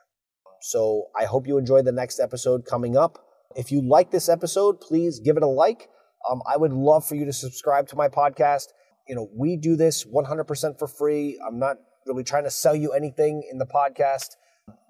So 0.62 1.06
I 1.18 1.24
hope 1.24 1.48
you 1.48 1.58
enjoy 1.58 1.84
the 1.84 1.92
next 1.92 2.20
episode 2.20 2.66
coming 2.66 2.98
up. 2.98 3.20
If 3.56 3.72
you 3.72 3.82
like 3.82 4.12
this 4.12 4.28
episode, 4.28 4.82
please 4.82 5.20
give 5.20 5.38
it 5.38 5.44
a 5.44 5.48
like. 5.48 5.88
Um, 6.30 6.42
I 6.52 6.58
would 6.58 6.74
love 6.74 7.08
for 7.08 7.16
you 7.16 7.24
to 7.26 7.34
subscribe 7.34 7.88
to 7.90 7.96
my 7.96 8.10
podcast. 8.10 8.68
You 9.08 9.16
know, 9.16 9.30
we 9.36 9.58
do 9.58 9.76
this 9.76 10.06
100% 10.06 10.80
for 10.80 10.88
free. 10.88 11.40
I'm 11.46 11.60
not 11.60 11.78
really 12.06 12.24
trying 12.24 12.44
to 12.46 12.52
sell 12.52 12.76
you 12.76 12.92
anything 12.92 13.48
in 13.52 13.58
the 13.58 13.66
podcast, 13.66 14.30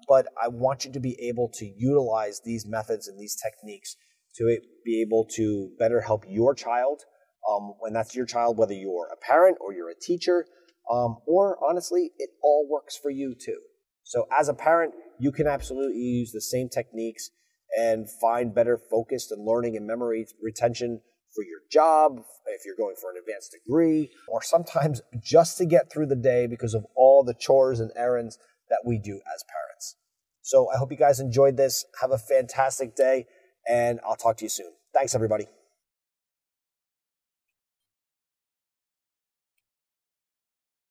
but 0.08 0.26
I 0.42 0.48
want 0.48 0.84
you 0.84 0.92
to 0.92 1.00
be 1.00 1.16
able 1.20 1.50
to 1.54 1.66
utilize 1.66 2.40
these 2.44 2.66
methods 2.66 3.08
and 3.08 3.18
these 3.18 3.36
techniques 3.36 3.96
to 4.36 4.58
be 4.84 5.02
able 5.02 5.26
to 5.36 5.70
better 5.78 6.00
help 6.00 6.24
your 6.28 6.54
child 6.54 7.02
um, 7.50 7.74
when 7.78 7.92
that's 7.92 8.14
your 8.14 8.26
child, 8.26 8.58
whether 8.58 8.74
you're 8.74 9.08
a 9.12 9.16
parent 9.16 9.56
or 9.60 9.72
you're 9.72 9.90
a 9.90 9.98
teacher, 10.00 10.46
um, 10.90 11.16
or 11.26 11.58
honestly, 11.68 12.10
it 12.18 12.30
all 12.42 12.66
works 12.70 12.96
for 13.00 13.10
you 13.10 13.34
too. 13.34 13.60
So 14.02 14.26
as 14.38 14.48
a 14.48 14.54
parent, 14.54 14.94
you 15.18 15.32
can 15.32 15.46
absolutely 15.46 15.98
use 15.98 16.32
the 16.32 16.40
same 16.40 16.68
techniques 16.68 17.30
and 17.76 18.08
find 18.20 18.54
better 18.54 18.78
focused 18.78 19.32
and 19.32 19.44
learning 19.44 19.76
and 19.76 19.86
memory 19.86 20.26
retention 20.42 21.00
for 21.36 21.44
your 21.44 21.60
job, 21.70 22.22
if 22.46 22.64
you're 22.64 22.74
going 22.74 22.96
for 22.96 23.10
an 23.10 23.18
advanced 23.18 23.52
degree, 23.52 24.10
or 24.28 24.42
sometimes 24.42 25.02
just 25.22 25.58
to 25.58 25.66
get 25.66 25.92
through 25.92 26.06
the 26.06 26.16
day 26.16 26.46
because 26.46 26.74
of 26.74 26.86
all 26.96 27.22
the 27.22 27.34
chores 27.34 27.78
and 27.78 27.92
errands 27.94 28.38
that 28.70 28.78
we 28.84 28.98
do 28.98 29.20
as 29.32 29.44
parents. 29.44 29.96
So 30.42 30.68
I 30.72 30.78
hope 30.78 30.90
you 30.90 30.96
guys 30.96 31.20
enjoyed 31.20 31.56
this. 31.56 31.84
Have 32.00 32.10
a 32.10 32.18
fantastic 32.18 32.96
day, 32.96 33.26
and 33.68 34.00
I'll 34.04 34.16
talk 34.16 34.38
to 34.38 34.44
you 34.44 34.48
soon. 34.48 34.72
Thanks, 34.94 35.14
everybody. 35.14 35.46